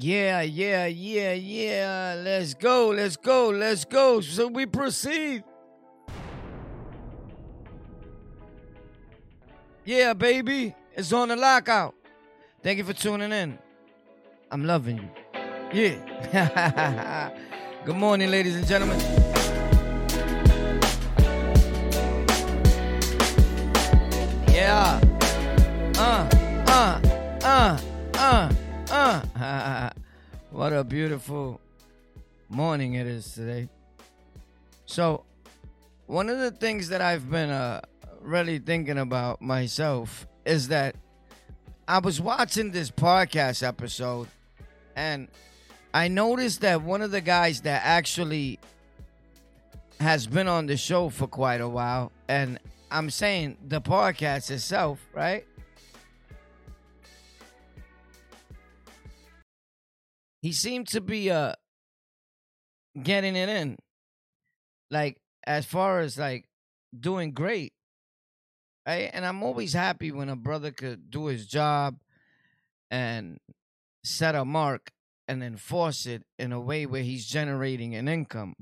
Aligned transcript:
Yeah, 0.00 0.42
yeah, 0.42 0.86
yeah, 0.86 1.32
yeah. 1.32 2.22
Let's 2.24 2.54
go, 2.54 2.90
let's 2.90 3.16
go, 3.16 3.48
let's 3.48 3.84
go. 3.84 4.20
So 4.20 4.46
we 4.46 4.64
proceed. 4.64 5.42
Yeah, 9.84 10.12
baby. 10.14 10.76
It's 10.94 11.12
on 11.12 11.28
the 11.28 11.36
lockout. 11.36 11.96
Thank 12.62 12.78
you 12.78 12.84
for 12.84 12.92
tuning 12.92 13.32
in. 13.32 13.58
I'm 14.52 14.64
loving 14.64 14.98
you. 14.98 15.10
Yeah. 15.72 17.30
Good 17.84 17.96
morning, 17.96 18.30
ladies 18.30 18.54
and 18.54 18.68
gentlemen. 18.68 19.00
Yeah. 24.54 25.00
Uh, 25.96 26.28
uh, 26.68 27.00
uh, 27.42 27.78
uh, 28.14 28.52
uh. 28.92 29.87
what 30.58 30.72
a 30.72 30.82
beautiful 30.82 31.60
morning 32.48 32.94
it 32.94 33.06
is 33.06 33.32
today. 33.32 33.68
So, 34.86 35.22
one 36.06 36.28
of 36.28 36.38
the 36.38 36.50
things 36.50 36.88
that 36.88 37.00
I've 37.00 37.30
been 37.30 37.48
uh, 37.48 37.82
really 38.20 38.58
thinking 38.58 38.98
about 38.98 39.40
myself 39.40 40.26
is 40.44 40.66
that 40.66 40.96
I 41.86 42.00
was 42.00 42.20
watching 42.20 42.72
this 42.72 42.90
podcast 42.90 43.62
episode 43.62 44.26
and 44.96 45.28
I 45.94 46.08
noticed 46.08 46.62
that 46.62 46.82
one 46.82 47.02
of 47.02 47.12
the 47.12 47.20
guys 47.20 47.60
that 47.60 47.82
actually 47.84 48.58
has 50.00 50.26
been 50.26 50.48
on 50.48 50.66
the 50.66 50.76
show 50.76 51.08
for 51.08 51.28
quite 51.28 51.60
a 51.60 51.68
while, 51.68 52.10
and 52.26 52.58
I'm 52.90 53.10
saying 53.10 53.58
the 53.64 53.80
podcast 53.80 54.50
itself, 54.50 54.98
right? 55.14 55.46
He 60.40 60.52
seemed 60.52 60.88
to 60.88 61.00
be 61.00 61.30
uh 61.30 61.54
getting 63.02 63.36
it 63.36 63.48
in. 63.48 63.76
Like 64.90 65.20
as 65.46 65.66
far 65.66 66.00
as 66.00 66.18
like 66.18 66.48
doing 66.98 67.32
great. 67.32 67.72
Right? 68.86 69.10
And 69.12 69.26
I'm 69.26 69.42
always 69.42 69.72
happy 69.72 70.10
when 70.12 70.28
a 70.28 70.36
brother 70.36 70.70
could 70.70 71.10
do 71.10 71.26
his 71.26 71.46
job 71.46 71.98
and 72.90 73.38
set 74.02 74.34
a 74.34 74.44
mark 74.44 74.90
and 75.26 75.42
enforce 75.42 76.06
it 76.06 76.22
in 76.38 76.52
a 76.52 76.60
way 76.60 76.86
where 76.86 77.02
he's 77.02 77.26
generating 77.26 77.94
an 77.94 78.08
income. 78.08 78.54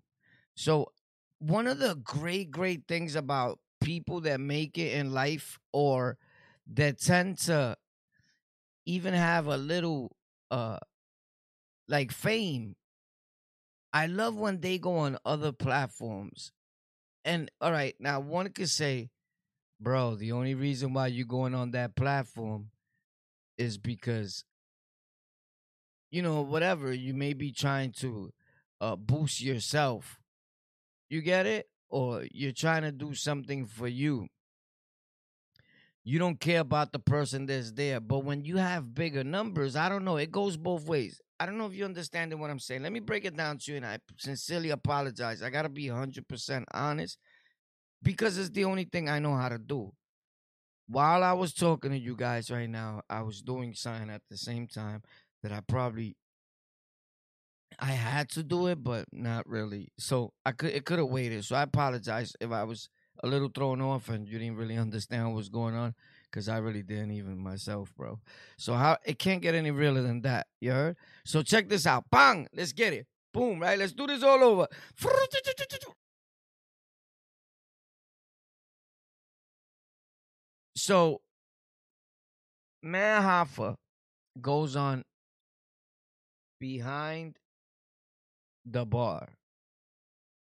So 0.56 0.90
one 1.38 1.68
of 1.68 1.78
the 1.78 1.94
great, 1.94 2.50
great 2.50 2.88
things 2.88 3.14
about 3.14 3.60
people 3.80 4.20
that 4.22 4.40
make 4.40 4.78
it 4.78 4.94
in 4.94 5.12
life 5.12 5.58
or 5.72 6.18
that 6.74 7.00
tend 7.00 7.38
to 7.38 7.76
even 8.84 9.14
have 9.14 9.46
a 9.46 9.56
little 9.56 10.16
uh 10.50 10.78
like 11.88 12.12
fame. 12.12 12.76
I 13.92 14.06
love 14.06 14.36
when 14.36 14.60
they 14.60 14.78
go 14.78 14.98
on 14.98 15.18
other 15.24 15.52
platforms. 15.52 16.52
And 17.24 17.50
all 17.60 17.72
right, 17.72 17.94
now 17.98 18.20
one 18.20 18.50
could 18.50 18.70
say, 18.70 19.10
bro, 19.80 20.14
the 20.14 20.32
only 20.32 20.54
reason 20.54 20.92
why 20.92 21.08
you're 21.08 21.26
going 21.26 21.54
on 21.54 21.72
that 21.72 21.96
platform 21.96 22.70
is 23.58 23.78
because 23.78 24.44
you 26.10 26.22
know, 26.22 26.40
whatever, 26.40 26.92
you 26.92 27.14
may 27.14 27.32
be 27.32 27.52
trying 27.52 27.92
to 27.92 28.32
uh 28.80 28.96
boost 28.96 29.40
yourself. 29.42 30.18
You 31.08 31.22
get 31.22 31.46
it? 31.46 31.68
Or 31.88 32.24
you're 32.32 32.52
trying 32.52 32.82
to 32.82 32.92
do 32.92 33.14
something 33.14 33.66
for 33.66 33.86
you. 33.86 34.28
You 36.04 36.18
don't 36.18 36.38
care 36.40 36.60
about 36.60 36.92
the 36.92 36.98
person 36.98 37.46
that's 37.46 37.72
there. 37.72 38.00
But 38.00 38.24
when 38.24 38.44
you 38.44 38.56
have 38.58 38.94
bigger 38.94 39.24
numbers, 39.24 39.76
I 39.76 39.88
don't 39.88 40.04
know, 40.04 40.16
it 40.16 40.30
goes 40.30 40.56
both 40.56 40.86
ways. 40.86 41.20
I 41.38 41.46
don't 41.46 41.58
know 41.58 41.66
if 41.66 41.74
you 41.74 41.84
understand 41.84 42.38
what 42.38 42.50
I'm 42.50 42.58
saying. 42.58 42.82
Let 42.82 42.92
me 42.92 43.00
break 43.00 43.24
it 43.24 43.36
down 43.36 43.58
to 43.58 43.70
you, 43.70 43.76
and 43.76 43.86
I 43.86 43.98
sincerely 44.18 44.70
apologize. 44.70 45.42
I 45.42 45.50
gotta 45.50 45.68
be 45.68 45.86
100% 45.86 46.64
honest 46.72 47.18
because 48.02 48.38
it's 48.38 48.50
the 48.50 48.64
only 48.64 48.84
thing 48.84 49.08
I 49.08 49.18
know 49.18 49.34
how 49.34 49.48
to 49.48 49.58
do. 49.58 49.92
While 50.88 51.24
I 51.24 51.32
was 51.32 51.52
talking 51.52 51.90
to 51.90 51.98
you 51.98 52.16
guys 52.16 52.50
right 52.50 52.70
now, 52.70 53.02
I 53.10 53.22
was 53.22 53.42
doing 53.42 53.74
something 53.74 54.08
at 54.08 54.22
the 54.30 54.36
same 54.36 54.66
time 54.66 55.02
that 55.42 55.52
I 55.52 55.60
probably 55.60 56.16
I 57.78 57.92
had 57.92 58.30
to 58.30 58.42
do 58.42 58.68
it, 58.68 58.82
but 58.82 59.06
not 59.12 59.46
really. 59.46 59.88
So 59.98 60.32
I 60.44 60.52
could 60.52 60.70
it 60.70 60.84
could 60.84 60.98
have 60.98 61.08
waited. 61.08 61.44
So 61.44 61.56
I 61.56 61.62
apologize 61.62 62.34
if 62.40 62.50
I 62.50 62.64
was 62.64 62.88
a 63.22 63.26
little 63.26 63.48
thrown 63.48 63.80
off 63.80 64.08
and 64.08 64.26
you 64.28 64.38
didn't 64.38 64.56
really 64.56 64.76
understand 64.76 65.26
what 65.26 65.36
was 65.36 65.48
going 65.48 65.74
on 65.74 65.94
because 66.30 66.48
I 66.48 66.58
really 66.58 66.82
didn't 66.82 67.12
even 67.12 67.38
myself, 67.38 67.92
bro. 67.96 68.20
So 68.58 68.74
how 68.74 68.98
it 69.04 69.18
can't 69.18 69.42
get 69.42 69.54
any 69.54 69.70
realer 69.70 70.02
than 70.02 70.22
that. 70.22 70.46
You 70.60 70.72
heard? 70.72 70.96
So 71.24 71.42
check 71.42 71.68
this 71.68 71.86
out. 71.86 72.04
Bang! 72.10 72.48
Let's 72.54 72.72
get 72.72 72.92
it. 72.92 73.06
Boom! 73.32 73.60
Right? 73.60 73.78
Let's 73.78 73.92
do 73.92 74.06
this 74.06 74.22
all 74.22 74.42
over. 74.42 74.66
So 80.76 81.20
Math 82.82 83.24
Hoffa 83.24 83.74
goes 84.40 84.76
on 84.76 85.02
behind 86.60 87.36
the 88.64 88.84
bar. 88.84 89.28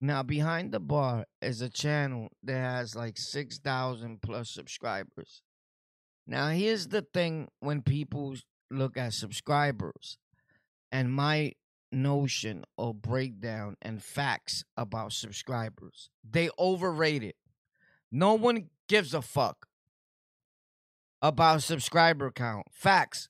Now, 0.01 0.23
behind 0.23 0.71
the 0.71 0.79
bar 0.79 1.25
is 1.41 1.61
a 1.61 1.69
channel 1.69 2.29
that 2.43 2.59
has 2.59 2.95
like 2.95 3.17
6,000 3.17 4.21
plus 4.21 4.51
subscribers. 4.51 5.41
Now, 6.27 6.49
here's 6.49 6.87
the 6.87 7.01
thing 7.01 7.49
when 7.59 7.81
people 7.81 8.35
look 8.71 8.97
at 8.97 9.13
subscribers 9.13 10.17
and 10.91 11.13
my 11.13 11.53
notion 11.91 12.65
or 12.77 12.93
breakdown 12.93 13.77
and 13.81 14.03
facts 14.03 14.63
about 14.75 15.13
subscribers, 15.13 16.09
they 16.27 16.49
overrate 16.57 17.23
it. 17.23 17.35
No 18.11 18.33
one 18.33 18.69
gives 18.87 19.13
a 19.13 19.21
fuck 19.21 19.67
about 21.21 21.63
subscriber 21.63 22.31
count. 22.31 22.67
Facts. 22.71 23.29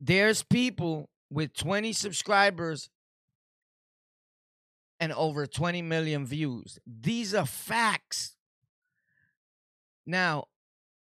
There's 0.00 0.42
people 0.42 1.08
with 1.30 1.54
20 1.54 1.92
subscribers 1.92 2.90
and 5.00 5.12
over 5.12 5.46
20 5.46 5.82
million 5.82 6.26
views. 6.26 6.78
These 6.86 7.34
are 7.34 7.46
facts. 7.46 8.36
Now, 10.06 10.44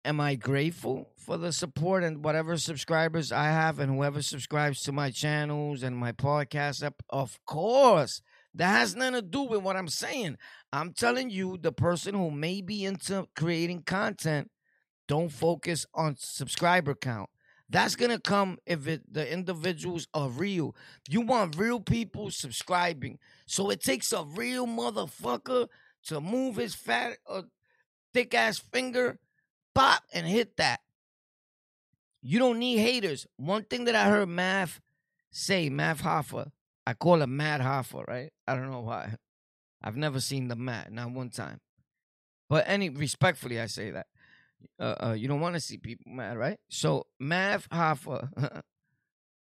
am 0.07 0.21
I 0.21 0.35
grateful 0.35 1.09
for 1.17 1.37
the 1.37 1.51
support 1.51 2.01
and 2.01 2.23
whatever 2.23 2.55
subscribers 2.57 3.33
I 3.33 3.45
have 3.45 3.79
and 3.79 3.93
whoever 3.93 4.21
subscribes 4.21 4.81
to 4.83 4.93
my 4.93 5.11
channels 5.11 5.83
and 5.83 5.97
my 5.97 6.13
podcast 6.13 6.81
up? 6.81 7.03
Of 7.09 7.37
course. 7.45 8.21
That 8.55 8.69
has 8.69 8.95
nothing 8.95 9.15
to 9.15 9.21
do 9.21 9.41
with 9.43 9.61
what 9.61 9.75
I'm 9.75 9.89
saying. 9.89 10.37
I'm 10.71 10.93
telling 10.93 11.29
you, 11.29 11.57
the 11.57 11.73
person 11.73 12.15
who 12.15 12.31
may 12.31 12.61
be 12.61 12.85
into 12.85 13.27
creating 13.35 13.83
content, 13.83 14.49
don't 15.07 15.29
focus 15.29 15.85
on 15.93 16.15
subscriber 16.17 16.95
count. 16.95 17.29
That's 17.69 17.97
gonna 17.97 18.19
come 18.19 18.57
if 18.65 18.87
it, 18.87 19.13
the 19.13 19.31
individuals 19.31 20.07
are 20.13 20.29
real. 20.29 20.73
You 21.09 21.21
want 21.21 21.57
real 21.57 21.81
people 21.81 22.31
subscribing. 22.31 23.19
So 23.45 23.69
it 23.69 23.83
takes 23.83 24.13
a 24.13 24.23
real 24.23 24.65
motherfucker 24.65 25.67
to 26.05 26.21
move 26.21 26.55
his 26.55 26.73
fat 26.75 27.17
or 27.25 27.39
uh, 27.39 27.41
thick 28.13 28.33
ass 28.33 28.57
finger, 28.57 29.19
pop, 29.77 30.03
and 30.13 30.25
hit 30.25 30.57
that. 30.57 30.81
You 32.21 32.39
don't 32.39 32.59
need 32.59 32.77
haters. 32.77 33.27
One 33.37 33.63
thing 33.63 33.85
that 33.85 33.95
I 33.95 34.09
heard 34.09 34.27
Math 34.27 34.81
say, 35.31 35.69
Math 35.69 36.01
Hoffa, 36.01 36.51
I 36.85 36.93
call 36.93 37.21
him 37.21 37.37
Mad 37.37 37.61
Hoffa, 37.61 38.07
right? 38.07 38.31
I 38.47 38.55
don't 38.55 38.71
know 38.71 38.81
why. 38.81 39.15
I've 39.81 39.95
never 39.95 40.19
seen 40.19 40.47
the 40.47 40.55
Matt, 40.55 40.91
not 40.91 41.11
one 41.11 41.29
time. 41.29 41.59
But 42.49 42.65
any 42.67 42.89
respectfully, 42.89 43.59
I 43.59 43.67
say 43.67 43.91
that 43.91 44.07
uh, 44.79 44.95
uh, 45.03 45.13
you 45.13 45.27
don't 45.27 45.41
want 45.41 45.55
to 45.55 45.61
see 45.61 45.77
people 45.77 46.11
mad, 46.11 46.37
right? 46.37 46.57
So 46.69 47.07
Math 47.19 47.69
Hoffa 47.69 48.61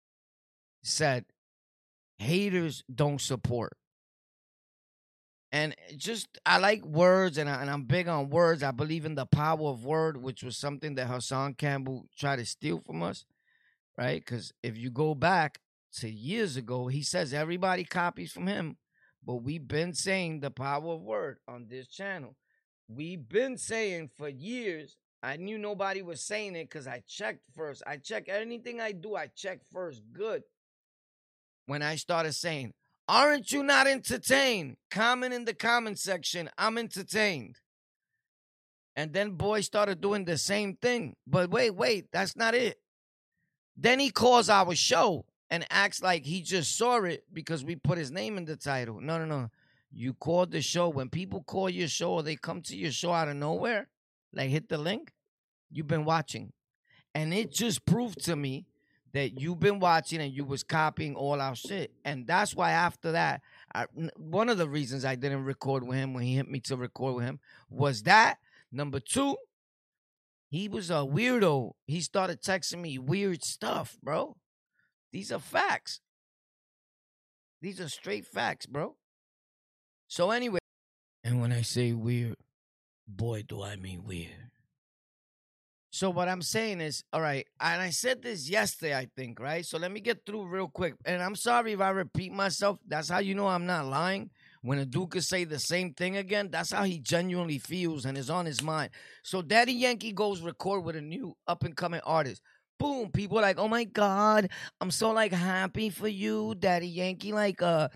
said, 0.83 1.25
haters 2.19 2.83
don't 2.93 3.21
support. 3.21 3.77
And 5.55 5.73
just 5.97 6.27
I 6.45 6.59
like 6.59 6.85
words, 6.85 7.39
and, 7.39 7.49
I, 7.49 7.63
and 7.63 7.71
I'm 7.71 7.85
big 7.85 8.09
on 8.09 8.29
words. 8.29 8.65
I 8.65 8.73
believe 8.73 9.05
in 9.05 9.15
the 9.15 9.25
power 9.25 9.69
of 9.69 9.85
word, 9.85 10.17
which 10.17 10.43
was 10.43 10.57
something 10.57 10.97
that 10.97 11.07
Hassan 11.07 11.55
Campbell 11.55 12.09
tried 12.19 12.41
to 12.41 12.45
steal 12.45 12.81
from 12.81 13.05
us, 13.05 13.25
right? 13.97 14.21
Because 14.21 14.53
if 14.65 14.77
you 14.77 14.91
go 14.91 15.15
back 15.15 15.61
to 16.01 16.11
years 16.11 16.57
ago, 16.57 16.89
he 16.89 17.03
says 17.03 17.33
everybody 17.33 17.85
copies 17.85 18.33
from 18.33 18.49
him, 18.49 18.79
but 19.25 19.45
we've 19.45 19.69
been 19.69 19.95
saying 19.95 20.41
the 20.41 20.51
power 20.51 20.95
of 20.95 21.03
word 21.03 21.39
on 21.47 21.69
this 21.71 21.87
channel. 21.87 22.35
We've 22.89 23.29
been 23.29 23.57
saying 23.57 24.11
for 24.17 24.29
years, 24.29 24.97
I 25.23 25.37
knew 25.37 25.57
nobody 25.57 26.03
was 26.03 26.21
saying 26.21 26.57
it 26.57 26.69
because 26.69 26.89
I 26.89 27.05
checked 27.07 27.45
first. 27.55 27.81
I 27.87 27.99
check 27.99 28.29
anything 28.29 28.81
I 28.81 28.91
do, 28.91 29.15
I 29.15 29.29
check 29.29 29.61
first. 29.73 30.03
Good. 30.13 30.43
When 31.67 31.81
I 31.81 31.95
started 31.95 32.33
saying, 32.33 32.75
Aren't 33.07 33.53
you 33.53 33.63
not 33.63 33.87
entertained? 33.87 34.77
Comment 34.91 35.35
in 35.35 35.45
the 35.45 35.55
comment 35.55 35.99
section, 35.99 36.49
I'm 36.57 36.79
entertained. 36.79 37.57
And 38.97 39.13
then 39.13 39.33
boy 39.33 39.61
started 39.61 40.01
doing 40.01 40.25
the 40.25 40.39
same 40.39 40.77
thing. 40.77 41.17
But 41.27 41.51
wait, 41.51 41.71
wait, 41.71 42.07
that's 42.13 42.37
not 42.37 42.55
it. 42.55 42.79
Then 43.77 43.99
he 43.99 44.11
calls 44.11 44.49
our 44.49 44.75
show 44.75 45.25
and 45.51 45.67
acts 45.71 46.01
like 46.01 46.25
he 46.25 46.43
just 46.43 46.77
saw 46.77 47.03
it 47.03 47.25
because 47.33 47.65
we 47.65 47.77
put 47.77 47.99
his 47.99 48.11
name 48.11 48.39
in 48.39 48.45
the 48.45 48.57
title. 48.57 49.01
No, 49.01 49.19
no, 49.19 49.25
no. 49.25 49.51
You 49.93 50.15
called 50.15 50.53
the 50.53 50.63
show. 50.63 50.89
When 50.89 51.09
people 51.09 51.43
call 51.43 51.69
your 51.69 51.89
show 51.89 52.15
or 52.15 52.23
they 52.23 52.37
come 52.37 52.63
to 52.63 52.77
your 52.77 52.93
show 52.93 53.13
out 53.13 53.29
of 53.29 53.37
nowhere, 53.37 53.89
like 54.33 54.51
hit 54.51 54.69
the 54.69 54.79
link, 54.79 55.13
you've 55.71 55.87
been 55.87 56.05
watching. 56.05 56.53
And 57.15 57.35
it 57.35 57.53
just 57.53 57.85
proved 57.85 58.25
to 58.25 58.37
me 58.37 58.67
that 59.15 59.41
you've 59.41 59.61
been 59.61 59.79
watching 59.79 60.21
and 60.21 60.33
you 60.33 60.45
was 60.45 60.65
copying 60.65 61.15
all 61.15 61.41
our 61.41 61.55
shit. 61.55 61.93
And 62.05 62.27
that's 62.27 62.55
why 62.55 62.73
after 62.73 63.13
that, 63.13 63.43
I, 63.73 63.87
one 64.17 64.49
of 64.49 64.59
the 64.59 64.69
reasons 64.69 65.05
I 65.05 65.15
didn't 65.15 65.45
record 65.45 65.87
with 65.87 65.97
him 65.97 66.13
when 66.13 66.25
he 66.25 66.35
hit 66.35 66.51
me 66.51 66.59
to 66.61 66.77
record 66.77 67.15
with 67.15 67.25
him 67.25 67.39
was 67.71 68.03
that. 68.03 68.39
Number 68.73 68.99
two, 68.99 69.37
he 70.51 70.69
was 70.69 70.91
a 70.91 71.07
weirdo. 71.07 71.73
He 71.87 72.01
started 72.01 72.43
texting 72.43 72.81
me 72.81 72.99
weird 72.99 73.45
stuff, 73.45 73.97
bro. 74.03 74.37
These 75.13 75.31
are 75.31 75.39
facts. 75.39 76.01
These 77.63 77.81
are 77.81 77.89
straight 77.89 78.27
facts, 78.27 78.67
bro. 78.67 78.97
So 80.09 80.33
anyway, 80.33 80.59
and 81.23 81.41
when 81.41 81.53
I 81.53 81.63
say 81.63 81.93
weird, 81.93 82.35
boy, 83.07 83.45
do 83.47 83.63
I 83.63 83.77
mean 83.77 84.05
weird. 84.05 84.51
So 85.95 86.11
what 86.11 86.29
I'm 86.29 86.43
saying 86.43 86.81
is, 86.81 87.05
all 87.13 87.21
right, 87.21 87.47
and 87.61 87.81
I 87.81 87.91
said 87.91 88.21
this 88.21 88.51
yesterday, 88.51 88.97
I 88.97 89.07
think, 89.17 89.39
right? 89.39 89.65
So 89.65 89.79
let 89.79 89.93
me 89.93 90.01
get 90.01 90.27
through 90.27 90.49
real 90.49 90.67
quick. 90.67 90.95
And 91.05 91.23
I'm 91.23 91.37
sorry 91.37 91.73
if 91.73 91.81
I 91.81 91.91
repeat 91.91 92.33
myself. 92.33 92.81
That's 92.85 93.09
how 93.09 93.21
you 93.21 93.37
know 93.37 93.47
I'm 93.47 93.65
not 93.65 93.87
lying. 93.87 94.31
When 94.63 94.81
a 94.81 94.87
dude 94.87 95.11
could 95.11 95.23
say 95.23 95.45
the 95.45 95.61
same 95.61 95.95
thing 95.95 96.17
again, 96.17 96.49
that's 96.51 96.73
how 96.73 96.83
he 96.83 96.99
genuinely 96.99 97.61
feels 97.61 98.07
and 98.07 98.19
is 98.19 98.29
on 98.29 98.45
his 98.45 98.61
mind. 98.61 98.91
So 99.23 99.41
Daddy 99.41 99.73
Yankee 99.73 100.11
goes 100.11 100.41
record 100.43 100.85
with 100.85 100.97
a 100.97 101.01
new 101.01 101.37
up 101.47 101.63
and 101.63 101.77
coming 101.77 102.01
artist. 102.05 102.43
Boom, 102.81 103.13
people 103.13 103.41
like, 103.41 103.61
oh 103.61 103.69
my 103.69 103.85
God, 103.85 104.51
I'm 104.81 104.91
so 104.91 105.13
like 105.13 105.33
happy 105.33 105.91
for 105.91 106.09
you, 106.09 106.57
Daddy 106.59 106.89
Yankee. 106.89 107.33
Like 107.33 107.63
uh 107.63 107.89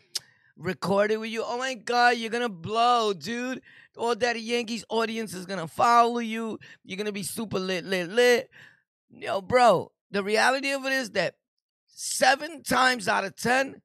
recorded 0.59 1.19
with 1.19 1.31
you. 1.31 1.45
Oh 1.47 1.57
my 1.57 1.75
God, 1.75 2.17
you're 2.17 2.31
gonna 2.31 2.49
blow, 2.49 3.13
dude. 3.15 3.63
All 3.97 4.15
Daddy 4.15 4.41
Yankees 4.41 4.85
audience 4.89 5.33
is 5.35 5.47
gonna 5.47 5.69
follow 5.69 6.19
you. 6.19 6.59
You're 6.85 6.99
gonna 6.99 7.13
be 7.13 7.23
super 7.23 7.59
lit, 7.59 7.85
lit, 7.85 8.09
lit. 8.09 8.51
Yo, 9.09 9.41
bro, 9.41 9.93
the 10.11 10.23
reality 10.23 10.73
of 10.73 10.85
it 10.85 10.93
is 10.93 11.11
that 11.11 11.35
seven 11.87 12.63
times 12.63 13.09
out 13.09 13.25
of 13.25 13.37
ten, 13.37 13.81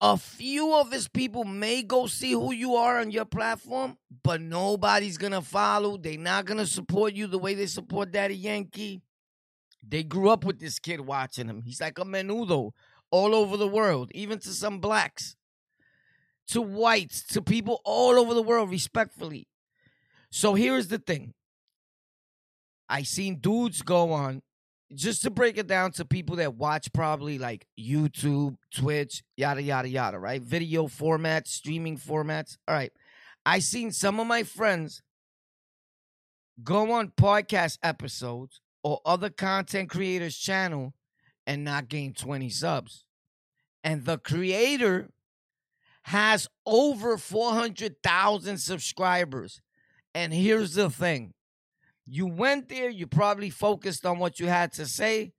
a 0.00 0.16
few 0.16 0.74
of 0.74 0.90
his 0.90 1.08
people 1.08 1.44
may 1.44 1.82
go 1.82 2.06
see 2.06 2.32
who 2.32 2.52
you 2.52 2.74
are 2.74 2.98
on 2.98 3.10
your 3.10 3.24
platform, 3.24 3.96
but 4.22 4.40
nobody's 4.40 5.18
gonna 5.18 5.42
follow. 5.42 5.96
They're 5.96 6.18
not 6.18 6.46
gonna 6.46 6.66
support 6.66 7.14
you 7.14 7.26
the 7.26 7.38
way 7.38 7.54
they 7.54 7.66
support 7.66 8.10
Daddy 8.12 8.36
Yankee. 8.36 9.02
They 9.86 10.02
grew 10.02 10.30
up 10.30 10.44
with 10.44 10.58
this 10.58 10.78
kid 10.78 11.00
watching 11.00 11.46
him. 11.46 11.62
He's 11.62 11.80
like 11.80 11.98
a 11.98 12.04
menudo 12.04 12.72
all 13.14 13.32
over 13.32 13.56
the 13.56 13.68
world, 13.68 14.10
even 14.12 14.40
to 14.40 14.48
some 14.48 14.80
blacks, 14.80 15.36
to 16.48 16.60
whites, 16.60 17.22
to 17.22 17.40
people 17.40 17.80
all 17.84 18.18
over 18.18 18.34
the 18.34 18.42
world, 18.42 18.68
respectfully. 18.68 19.46
So 20.32 20.54
here's 20.54 20.88
the 20.88 20.98
thing. 20.98 21.32
I 22.88 23.04
seen 23.04 23.38
dudes 23.38 23.82
go 23.82 24.10
on, 24.10 24.42
just 24.92 25.22
to 25.22 25.30
break 25.30 25.58
it 25.58 25.68
down 25.68 25.92
to 25.92 26.04
people 26.04 26.34
that 26.36 26.56
watch 26.56 26.92
probably 26.92 27.38
like 27.38 27.68
YouTube, 27.78 28.56
Twitch, 28.74 29.22
yada, 29.36 29.62
yada, 29.62 29.88
yada, 29.88 30.18
right? 30.18 30.42
Video 30.42 30.88
formats, 30.88 31.46
streaming 31.46 31.96
formats. 31.96 32.56
All 32.66 32.74
right. 32.74 32.92
I 33.46 33.60
seen 33.60 33.92
some 33.92 34.18
of 34.18 34.26
my 34.26 34.42
friends 34.42 35.02
go 36.64 36.90
on 36.90 37.12
podcast 37.16 37.78
episodes 37.80 38.60
or 38.82 39.00
other 39.06 39.30
content 39.30 39.88
creators' 39.88 40.36
channel 40.36 40.94
and 41.46 41.64
not 41.64 41.88
gain 41.88 42.14
20 42.14 42.48
subs. 42.50 43.04
And 43.82 44.04
the 44.04 44.18
creator 44.18 45.10
has 46.04 46.48
over 46.66 47.16
400,000 47.16 48.58
subscribers. 48.58 49.60
And 50.14 50.32
here's 50.32 50.74
the 50.74 50.90
thing 50.90 51.34
you 52.06 52.26
went 52.26 52.68
there, 52.68 52.90
you 52.90 53.06
probably 53.06 53.50
focused 53.50 54.04
on 54.04 54.18
what 54.18 54.38
you 54.38 54.46
had 54.46 54.72
to 54.74 54.86
say. 54.86 55.32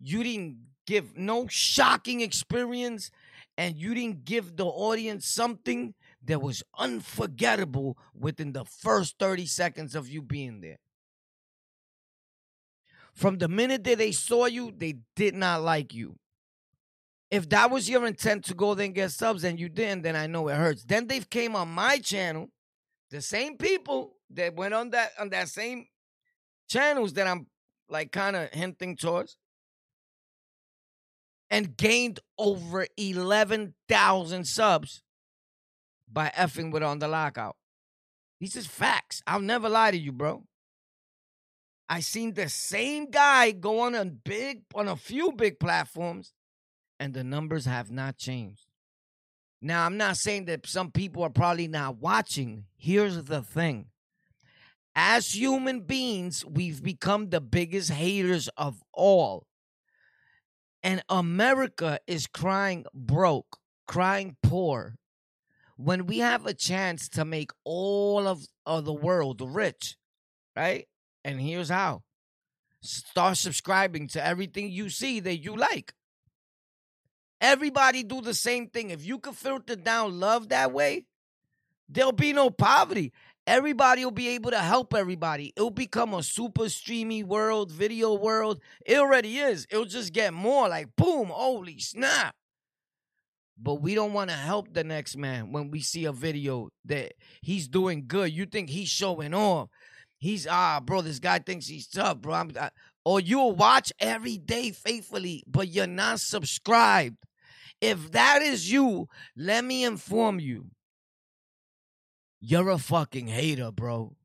You 0.00 0.24
didn't 0.24 0.58
give 0.86 1.16
no 1.16 1.46
shocking 1.48 2.20
experience, 2.20 3.10
and 3.56 3.76
you 3.76 3.94
didn't 3.94 4.24
give 4.24 4.56
the 4.56 4.66
audience 4.66 5.28
something 5.28 5.94
that 6.24 6.42
was 6.42 6.62
unforgettable 6.76 7.96
within 8.14 8.52
the 8.52 8.64
first 8.64 9.16
30 9.18 9.46
seconds 9.46 9.94
of 9.94 10.08
you 10.08 10.22
being 10.22 10.60
there. 10.60 10.78
From 13.14 13.38
the 13.38 13.48
minute 13.48 13.84
that 13.84 13.98
they 13.98 14.12
saw 14.12 14.46
you, 14.46 14.72
they 14.76 14.98
did 15.16 15.34
not 15.34 15.62
like 15.62 15.92
you. 15.94 16.16
If 17.30 17.48
that 17.50 17.70
was 17.70 17.90
your 17.90 18.06
intent 18.06 18.44
to 18.46 18.54
go 18.54 18.74
there 18.74 18.86
and 18.86 18.94
get 18.94 19.10
subs 19.10 19.44
and 19.44 19.60
you 19.60 19.68
didn't, 19.68 20.02
then 20.02 20.16
I 20.16 20.26
know 20.26 20.48
it 20.48 20.56
hurts. 20.56 20.84
Then 20.84 21.08
they 21.08 21.20
came 21.20 21.54
on 21.54 21.68
my 21.68 21.98
channel, 21.98 22.48
the 23.10 23.20
same 23.20 23.56
people 23.58 24.14
that 24.30 24.56
went 24.56 24.72
on 24.72 24.90
that 24.90 25.12
on 25.18 25.30
that 25.30 25.48
same 25.48 25.86
channels 26.70 27.12
that 27.14 27.26
I'm 27.26 27.46
like 27.90 28.12
kind 28.12 28.36
of 28.36 28.50
hinting 28.50 28.96
towards, 28.96 29.36
and 31.50 31.76
gained 31.76 32.20
over 32.38 32.86
eleven 32.96 33.74
thousand 33.88 34.46
subs 34.46 35.02
by 36.10 36.32
effing 36.36 36.70
with 36.72 36.82
on 36.82 36.98
the 36.98 37.08
lockout. 37.08 37.56
These 38.40 38.56
is 38.56 38.66
facts. 38.66 39.22
I'll 39.26 39.40
never 39.40 39.68
lie 39.68 39.90
to 39.90 39.98
you, 39.98 40.12
bro. 40.12 40.44
I 41.88 42.00
seen 42.00 42.34
the 42.34 42.48
same 42.48 43.10
guy 43.10 43.52
go 43.52 43.80
on 43.80 43.94
a 43.94 44.04
big 44.04 44.62
on 44.74 44.88
a 44.88 44.96
few 44.96 45.32
big 45.32 45.58
platforms, 45.58 46.32
and 47.00 47.14
the 47.14 47.24
numbers 47.24 47.64
have 47.64 47.90
not 47.90 48.18
changed. 48.18 48.66
Now, 49.60 49.86
I'm 49.86 49.96
not 49.96 50.16
saying 50.16 50.44
that 50.46 50.66
some 50.66 50.92
people 50.92 51.22
are 51.22 51.30
probably 51.30 51.66
not 51.66 51.96
watching. 51.96 52.64
Here's 52.76 53.24
the 53.24 53.42
thing. 53.42 53.86
As 54.94 55.34
human 55.34 55.80
beings, 55.80 56.44
we've 56.44 56.82
become 56.82 57.30
the 57.30 57.40
biggest 57.40 57.90
haters 57.90 58.48
of 58.56 58.82
all. 58.92 59.46
And 60.82 61.02
America 61.08 61.98
is 62.06 62.26
crying 62.26 62.84
broke, 62.94 63.58
crying 63.86 64.36
poor. 64.42 64.96
When 65.76 66.06
we 66.06 66.18
have 66.18 66.46
a 66.46 66.54
chance 66.54 67.08
to 67.10 67.24
make 67.24 67.50
all 67.64 68.26
of, 68.26 68.44
of 68.66 68.84
the 68.84 68.92
world 68.92 69.40
rich, 69.40 69.96
right? 70.56 70.86
And 71.28 71.38
here's 71.38 71.68
how 71.68 72.04
start 72.80 73.36
subscribing 73.36 74.08
to 74.08 74.24
everything 74.24 74.70
you 74.70 74.88
see 74.88 75.20
that 75.20 75.36
you 75.36 75.56
like. 75.56 75.92
Everybody 77.38 78.02
do 78.02 78.22
the 78.22 78.32
same 78.32 78.68
thing. 78.68 78.88
If 78.88 79.04
you 79.04 79.18
can 79.18 79.34
filter 79.34 79.76
down 79.76 80.18
love 80.18 80.48
that 80.48 80.72
way, 80.72 81.04
there'll 81.86 82.12
be 82.12 82.32
no 82.32 82.48
poverty. 82.48 83.12
Everybody 83.46 84.04
will 84.04 84.12
be 84.12 84.28
able 84.30 84.52
to 84.52 84.58
help 84.58 84.94
everybody. 84.94 85.52
It'll 85.54 85.68
become 85.68 86.14
a 86.14 86.22
super 86.22 86.70
streamy 86.70 87.24
world, 87.24 87.72
video 87.72 88.14
world. 88.14 88.62
It 88.86 88.96
already 88.96 89.36
is. 89.36 89.66
It'll 89.70 89.84
just 89.84 90.14
get 90.14 90.32
more 90.32 90.66
like 90.70 90.96
boom, 90.96 91.28
holy 91.28 91.78
snap. 91.78 92.34
But 93.60 93.82
we 93.82 93.94
don't 93.94 94.14
want 94.14 94.30
to 94.30 94.36
help 94.36 94.72
the 94.72 94.84
next 94.84 95.14
man 95.14 95.52
when 95.52 95.70
we 95.70 95.80
see 95.80 96.06
a 96.06 96.12
video 96.12 96.70
that 96.86 97.12
he's 97.42 97.68
doing 97.68 98.04
good. 98.06 98.32
You 98.32 98.46
think 98.46 98.70
he's 98.70 98.88
showing 98.88 99.34
off 99.34 99.68
he's 100.18 100.46
ah, 100.46 100.80
bro, 100.80 101.00
this 101.00 101.18
guy 101.18 101.38
thinks 101.38 101.66
he's 101.66 101.88
tough, 101.88 102.20
bro. 102.20 102.34
I'm, 102.34 102.52
I, 102.60 102.70
or 103.04 103.20
you'll 103.20 103.54
watch 103.54 103.92
every 103.98 104.36
day 104.36 104.70
faithfully, 104.70 105.42
but 105.46 105.68
you're 105.68 105.86
not 105.86 106.20
subscribed. 106.20 107.16
If 107.80 108.12
that 108.12 108.42
is 108.42 108.70
you, 108.70 109.08
let 109.36 109.64
me 109.64 109.84
inform 109.84 110.40
you. 110.40 110.66
You're 112.40 112.70
a 112.70 112.78
fucking 112.78 113.28
hater, 113.28 113.70
bro. 113.70 114.16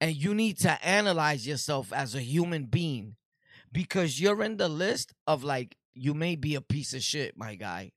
And 0.00 0.16
you 0.16 0.34
need 0.34 0.58
to 0.60 0.82
analyze 0.84 1.46
yourself 1.46 1.92
as 1.92 2.14
a 2.14 2.20
human 2.20 2.64
being 2.64 3.16
because 3.72 4.20
you're 4.20 4.42
in 4.42 4.56
the 4.56 4.68
list 4.68 5.12
of 5.26 5.44
like, 5.44 5.76
you 5.94 6.14
may 6.14 6.36
be 6.36 6.54
a 6.54 6.60
piece 6.60 6.94
of 6.94 7.02
shit, 7.02 7.36
my 7.36 7.54
guy. 7.54 7.92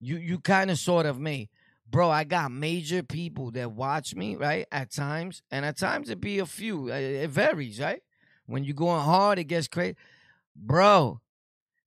You 0.00 0.16
you 0.16 0.38
kind 0.40 0.70
of 0.70 0.78
sort 0.78 1.06
of 1.06 1.18
may 1.18 1.48
bro, 1.94 2.10
I 2.10 2.24
got 2.24 2.50
major 2.50 3.04
people 3.04 3.52
that 3.52 3.70
watch 3.70 4.16
me, 4.16 4.34
right? 4.34 4.66
At 4.72 4.90
times, 4.90 5.42
and 5.52 5.64
at 5.64 5.78
times 5.78 6.10
it 6.10 6.20
be 6.20 6.40
a 6.40 6.46
few. 6.46 6.90
Uh, 6.90 6.96
it 6.96 7.30
varies, 7.30 7.78
right? 7.78 8.02
When 8.46 8.64
you're 8.64 8.74
going 8.74 9.02
hard, 9.02 9.38
it 9.38 9.44
gets 9.44 9.68
crazy. 9.68 9.94
Bro, 10.56 11.20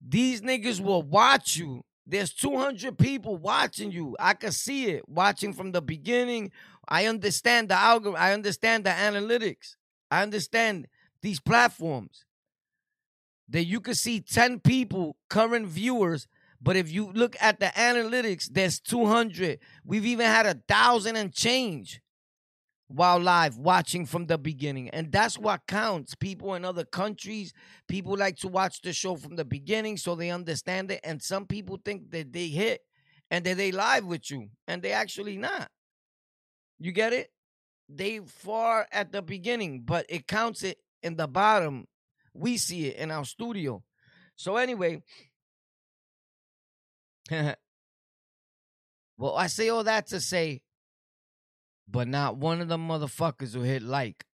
these 0.02 0.40
niggas 0.40 0.80
will 0.80 1.04
watch 1.04 1.58
you. 1.58 1.84
There's 2.06 2.34
200 2.34 2.98
people 2.98 3.36
watching 3.36 3.92
you. 3.92 4.16
I 4.18 4.34
can 4.34 4.54
see 4.54 4.86
it 4.92 5.10
watching 5.10 5.52
from 5.52 5.74
the 5.74 5.82
beginning. 5.82 6.54
I 6.88 7.08
understand 7.08 7.68
the 7.68 7.76
algorithm. 7.76 8.16
I 8.18 8.32
understand 8.32 8.86
the 8.86 8.92
analytics. 8.92 9.76
I 10.10 10.24
understand 10.24 10.88
these 11.22 11.42
platforms 11.42 12.24
that 13.50 13.66
you 13.66 13.82
can 13.82 13.94
see 13.94 14.22
10 14.22 14.62
people, 14.62 15.18
current 15.30 15.68
viewers, 15.68 16.30
but 16.62 16.76
if 16.76 16.92
you 16.92 17.12
look 17.14 17.36
at 17.40 17.60
the 17.60 17.68
analytics, 17.68 18.50
there's 18.52 18.80
200. 18.80 19.60
We've 19.86 20.06
even 20.06 20.26
had 20.26 20.46
a 20.46 20.60
thousand 20.68 21.16
and 21.16 21.34
change 21.34 22.02
while 22.88 23.20
live 23.20 23.58
watching 23.58 24.06
from 24.06 24.28
the 24.28 24.38
beginning. 24.38 24.90
And 24.90 25.12
that's 25.12 25.38
what 25.38 25.68
counts. 25.68 26.16
People 26.16 26.56
in 26.56 26.66
other 26.66 26.86
countries, 26.86 27.54
people 27.88 28.16
like 28.16 28.38
to 28.38 28.48
watch 28.48 28.82
the 28.82 28.94
show 28.94 29.16
from 29.16 29.36
the 29.36 29.46
beginning 29.46 29.98
so 29.98 30.16
they 30.16 30.32
understand 30.32 30.92
it. 30.92 31.02
And 31.04 31.22
some 31.22 31.46
people 31.46 31.80
think 31.84 32.12
that 32.12 32.32
they 32.32 32.48
hit 32.48 32.82
and 33.30 33.46
that 33.46 33.58
they 33.58 33.72
live 33.72 34.06
with 34.06 34.32
you, 34.32 34.48
and 34.68 34.82
they 34.82 34.94
actually 34.94 35.36
not. 35.36 35.70
You 36.80 36.94
get 36.94 37.12
it? 37.12 37.30
They 37.90 38.20
far 38.20 38.88
at 38.92 39.12
the 39.12 39.22
beginning, 39.22 39.82
but 39.84 40.06
it 40.08 40.28
counts 40.28 40.64
it 40.64 40.78
in 41.04 41.18
the 41.18 41.28
bottom. 41.28 41.88
We 42.34 42.58
see 42.58 42.88
it 42.88 42.98
in 42.98 43.12
our 43.12 43.26
studio. 43.26 43.84
So 44.38 44.56
anyway, 44.56 45.02
well, 49.18 49.36
I 49.36 49.48
say 49.48 49.70
all 49.70 49.84
that 49.84 50.08
to 50.08 50.20
say, 50.20 50.62
but 51.88 52.08
not 52.08 52.38
one 52.38 52.62
of 52.62 52.68
the 52.68 52.78
motherfuckers 52.78 53.54
who 53.54 53.62
hit 53.62 53.82
like. 53.82 54.26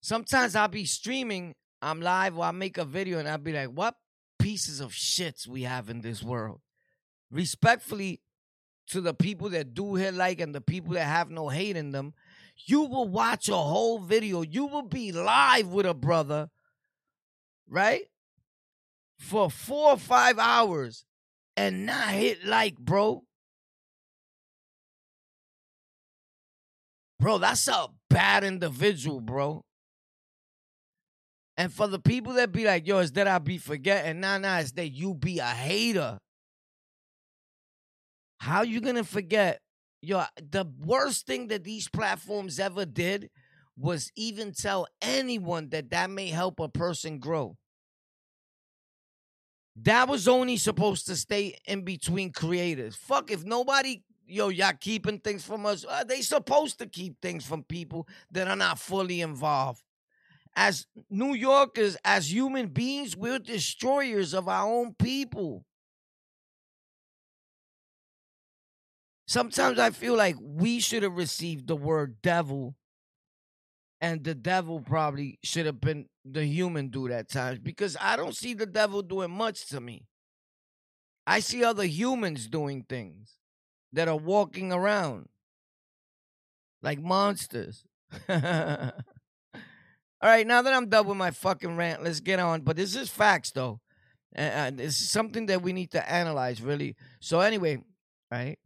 Sometimes 0.00 0.54
I'll 0.54 0.68
be 0.68 0.84
streaming, 0.84 1.54
I'm 1.82 2.00
live, 2.00 2.38
or 2.38 2.44
I 2.44 2.52
make 2.52 2.78
a 2.78 2.84
video, 2.84 3.18
and 3.18 3.28
I'll 3.28 3.38
be 3.38 3.52
like, 3.52 3.68
what 3.68 3.96
pieces 4.38 4.80
of 4.80 4.92
shits 4.92 5.46
we 5.46 5.62
have 5.62 5.90
in 5.90 6.00
this 6.00 6.22
world. 6.22 6.60
Respectfully 7.30 8.20
to 8.88 9.00
the 9.00 9.14
people 9.14 9.48
that 9.50 9.74
do 9.74 9.96
hit 9.96 10.14
like 10.14 10.40
and 10.40 10.54
the 10.54 10.60
people 10.60 10.94
that 10.94 11.04
have 11.04 11.30
no 11.30 11.48
hate 11.48 11.76
in 11.76 11.90
them, 11.90 12.14
you 12.64 12.82
will 12.82 13.08
watch 13.08 13.48
a 13.48 13.56
whole 13.56 13.98
video. 13.98 14.42
You 14.42 14.66
will 14.66 14.82
be 14.82 15.12
live 15.12 15.68
with 15.68 15.86
a 15.86 15.94
brother, 15.94 16.50
right? 17.68 18.04
For 19.18 19.50
four 19.50 19.92
or 19.92 19.98
five 19.98 20.38
hours 20.38 21.04
and 21.56 21.86
not 21.86 22.08
hit 22.08 22.44
like, 22.44 22.76
bro. 22.76 23.22
Bro, 27.18 27.38
that's 27.38 27.66
a 27.66 27.86
bad 28.10 28.44
individual, 28.44 29.20
bro. 29.20 29.62
And 31.56 31.72
for 31.72 31.86
the 31.86 31.98
people 31.98 32.34
that 32.34 32.52
be 32.52 32.64
like, 32.64 32.86
yo, 32.86 32.98
is 32.98 33.12
that 33.12 33.26
I 33.26 33.38
be 33.38 33.56
forgetting? 33.56 34.20
Nah, 34.20 34.38
nah, 34.38 34.58
it's 34.58 34.72
that 34.72 34.88
you 34.88 35.14
be 35.14 35.38
a 35.38 35.46
hater. 35.46 36.18
How 38.38 38.62
you 38.62 38.80
gonna 38.80 39.04
forget? 39.04 39.60
Yo, 40.02 40.22
the 40.36 40.66
worst 40.84 41.26
thing 41.26 41.48
that 41.48 41.64
these 41.64 41.88
platforms 41.88 42.60
ever 42.60 42.84
did 42.84 43.30
was 43.78 44.10
even 44.14 44.52
tell 44.52 44.86
anyone 45.00 45.70
that 45.70 45.90
that 45.90 46.10
may 46.10 46.28
help 46.28 46.60
a 46.60 46.68
person 46.68 47.18
grow. 47.18 47.56
That 49.82 50.08
was 50.08 50.26
only 50.26 50.56
supposed 50.56 51.06
to 51.06 51.16
stay 51.16 51.58
in 51.66 51.82
between 51.82 52.32
creators. 52.32 52.96
Fuck 52.96 53.30
if 53.30 53.44
nobody, 53.44 54.02
yo, 54.26 54.48
y'all 54.48 54.72
keeping 54.80 55.18
things 55.18 55.44
from 55.44 55.66
us. 55.66 55.84
Uh, 55.88 56.02
they 56.02 56.22
supposed 56.22 56.78
to 56.78 56.86
keep 56.86 57.20
things 57.20 57.44
from 57.44 57.62
people 57.62 58.08
that 58.30 58.48
are 58.48 58.56
not 58.56 58.78
fully 58.78 59.20
involved. 59.20 59.82
As 60.54 60.86
New 61.10 61.34
Yorkers, 61.34 61.98
as 62.02 62.32
human 62.32 62.68
beings, 62.68 63.14
we're 63.14 63.38
destroyers 63.38 64.32
of 64.32 64.48
our 64.48 64.66
own 64.66 64.94
people. 64.94 65.66
Sometimes 69.28 69.78
I 69.78 69.90
feel 69.90 70.16
like 70.16 70.36
we 70.40 70.80
should 70.80 71.02
have 71.02 71.16
received 71.16 71.66
the 71.66 71.76
word 71.76 72.22
devil, 72.22 72.76
and 74.00 74.24
the 74.24 74.34
devil 74.34 74.80
probably 74.80 75.38
should 75.42 75.66
have 75.66 75.80
been 75.80 76.06
the 76.24 76.44
human 76.44 76.88
dude 76.88 77.10
at 77.10 77.30
times 77.30 77.58
because 77.58 77.96
I 78.00 78.16
don't 78.16 78.36
see 78.36 78.54
the 78.54 78.66
devil 78.66 79.02
doing 79.02 79.30
much 79.30 79.66
to 79.68 79.80
me. 79.80 80.06
I 81.26 81.40
see 81.40 81.64
other 81.64 81.84
humans 81.84 82.46
doing 82.46 82.84
things 82.88 83.34
that 83.92 84.08
are 84.08 84.16
walking 84.16 84.72
around 84.72 85.28
like 86.82 87.00
monsters. 87.00 87.84
All 88.28 88.92
right, 90.22 90.46
now 90.46 90.62
that 90.62 90.72
I'm 90.72 90.88
done 90.88 91.06
with 91.06 91.16
my 91.16 91.30
fucking 91.30 91.76
rant, 91.76 92.02
let's 92.02 92.20
get 92.20 92.38
on. 92.38 92.62
But 92.62 92.76
this 92.76 92.96
is 92.96 93.10
facts, 93.10 93.52
though. 93.52 93.80
And 94.32 94.80
is 94.80 95.10
something 95.10 95.46
that 95.46 95.62
we 95.62 95.72
need 95.72 95.90
to 95.92 96.10
analyze, 96.10 96.62
really. 96.62 96.96
So, 97.20 97.40
anyway, 97.40 97.78
right? 98.30 98.58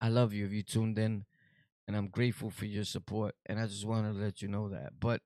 I 0.00 0.08
love 0.08 0.32
you 0.32 0.46
if 0.46 0.52
you 0.52 0.62
tuned 0.62 0.98
in, 0.98 1.24
and 1.92 1.98
I'm 1.98 2.08
grateful 2.08 2.48
for 2.48 2.64
your 2.64 2.84
support. 2.84 3.34
And 3.44 3.60
I 3.60 3.66
just 3.66 3.84
want 3.84 4.10
to 4.10 4.18
let 4.18 4.40
you 4.40 4.48
know 4.48 4.70
that. 4.70 4.92
But 4.98 5.20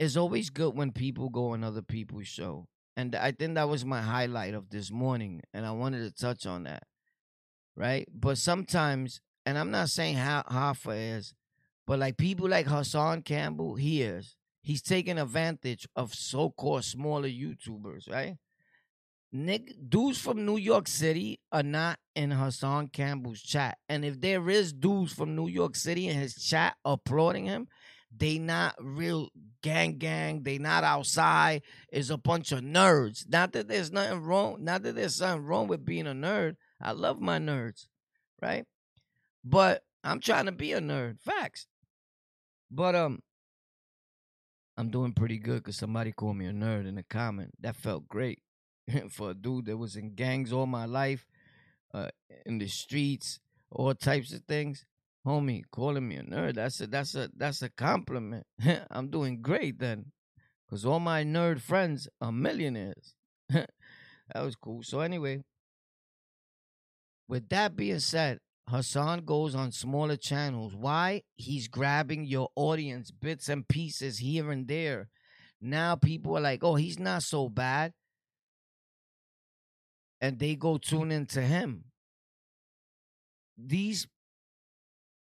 it's 0.00 0.16
always 0.16 0.50
good 0.50 0.74
when 0.74 0.90
people 0.90 1.28
go 1.28 1.50
on 1.50 1.62
other 1.62 1.80
people's 1.80 2.26
show. 2.26 2.66
And 2.96 3.14
I 3.14 3.30
think 3.30 3.54
that 3.54 3.68
was 3.68 3.84
my 3.84 4.02
highlight 4.02 4.54
of 4.54 4.70
this 4.70 4.90
morning. 4.90 5.42
And 5.54 5.64
I 5.64 5.70
wanted 5.70 6.02
to 6.02 6.20
touch 6.20 6.44
on 6.44 6.64
that. 6.64 6.82
Right? 7.76 8.08
But 8.12 8.36
sometimes, 8.36 9.20
and 9.46 9.56
I'm 9.56 9.70
not 9.70 9.90
saying 9.90 10.16
how 10.16 10.42
Hoffa 10.50 11.18
is, 11.18 11.34
but 11.86 12.00
like 12.00 12.16
people 12.16 12.48
like 12.48 12.66
Hassan 12.66 13.22
Campbell, 13.22 13.76
he 13.76 14.02
is. 14.02 14.34
He's 14.62 14.82
taking 14.82 15.18
advantage 15.18 15.86
of 15.94 16.14
so 16.14 16.50
called 16.50 16.84
smaller 16.84 17.28
YouTubers, 17.28 18.10
right? 18.10 18.38
Nick 19.32 19.74
dudes 19.88 20.18
from 20.18 20.44
New 20.44 20.56
York 20.56 20.88
City 20.88 21.40
are 21.52 21.62
not 21.62 21.98
in 22.16 22.32
Hassan 22.32 22.88
Campbell's 22.88 23.40
chat. 23.40 23.78
And 23.88 24.04
if 24.04 24.20
there 24.20 24.48
is 24.50 24.72
dudes 24.72 25.12
from 25.12 25.36
New 25.36 25.46
York 25.46 25.76
City 25.76 26.08
in 26.08 26.18
his 26.18 26.34
chat 26.34 26.76
applauding 26.84 27.46
him, 27.46 27.68
they 28.14 28.38
not 28.38 28.74
real 28.80 29.28
gang 29.62 29.98
gang. 29.98 30.42
They 30.42 30.58
not 30.58 30.82
outside. 30.82 31.62
It's 31.92 32.10
a 32.10 32.18
bunch 32.18 32.50
of 32.50 32.60
nerds. 32.60 33.24
Not 33.28 33.52
that 33.52 33.68
there's 33.68 33.92
nothing 33.92 34.22
wrong. 34.22 34.64
Not 34.64 34.82
that 34.82 34.96
there's 34.96 35.16
something 35.16 35.46
wrong 35.46 35.68
with 35.68 35.84
being 35.84 36.08
a 36.08 36.12
nerd. 36.12 36.56
I 36.80 36.92
love 36.92 37.20
my 37.20 37.38
nerds, 37.38 37.86
right? 38.42 38.64
But 39.44 39.84
I'm 40.02 40.20
trying 40.20 40.46
to 40.46 40.52
be 40.52 40.72
a 40.72 40.80
nerd. 40.80 41.20
Facts. 41.20 41.68
But 42.68 42.96
um, 42.96 43.20
I'm 44.76 44.90
doing 44.90 45.12
pretty 45.12 45.38
good 45.38 45.58
because 45.58 45.76
somebody 45.76 46.10
called 46.10 46.36
me 46.36 46.46
a 46.46 46.52
nerd 46.52 46.88
in 46.88 46.98
a 46.98 47.04
comment. 47.04 47.50
That 47.60 47.76
felt 47.76 48.08
great. 48.08 48.40
for 49.10 49.30
a 49.30 49.34
dude 49.34 49.66
that 49.66 49.76
was 49.76 49.96
in 49.96 50.14
gangs 50.14 50.52
all 50.52 50.66
my 50.66 50.84
life, 50.84 51.26
uh, 51.92 52.08
in 52.46 52.58
the 52.58 52.68
streets, 52.68 53.40
all 53.70 53.94
types 53.94 54.32
of 54.32 54.44
things. 54.44 54.84
Homie, 55.26 55.64
calling 55.70 56.08
me 56.08 56.16
a 56.16 56.22
nerd. 56.22 56.54
That's 56.54 56.80
a 56.80 56.86
that's 56.86 57.14
a 57.14 57.28
that's 57.36 57.62
a 57.62 57.68
compliment. 57.68 58.46
I'm 58.90 59.10
doing 59.10 59.42
great 59.42 59.78
then. 59.78 60.12
Cause 60.68 60.86
all 60.86 61.00
my 61.00 61.24
nerd 61.24 61.60
friends 61.60 62.08
are 62.20 62.32
millionaires. 62.32 63.14
that 63.48 63.66
was 64.36 64.56
cool. 64.56 64.82
So 64.82 65.00
anyway, 65.00 65.42
with 67.28 67.48
that 67.48 67.76
being 67.76 67.98
said, 67.98 68.38
Hassan 68.68 69.24
goes 69.24 69.54
on 69.54 69.72
smaller 69.72 70.16
channels. 70.16 70.74
Why? 70.76 71.22
He's 71.36 71.66
grabbing 71.66 72.24
your 72.24 72.50
audience 72.54 73.10
bits 73.10 73.48
and 73.48 73.66
pieces 73.66 74.18
here 74.18 74.52
and 74.52 74.68
there. 74.68 75.08
Now 75.60 75.96
people 75.96 76.38
are 76.38 76.40
like, 76.40 76.62
oh, 76.62 76.76
he's 76.76 76.98
not 76.98 77.24
so 77.24 77.48
bad 77.48 77.92
and 80.20 80.38
they 80.38 80.54
go 80.54 80.78
tune 80.78 81.10
into 81.10 81.40
him. 81.40 81.84
These 83.56 84.06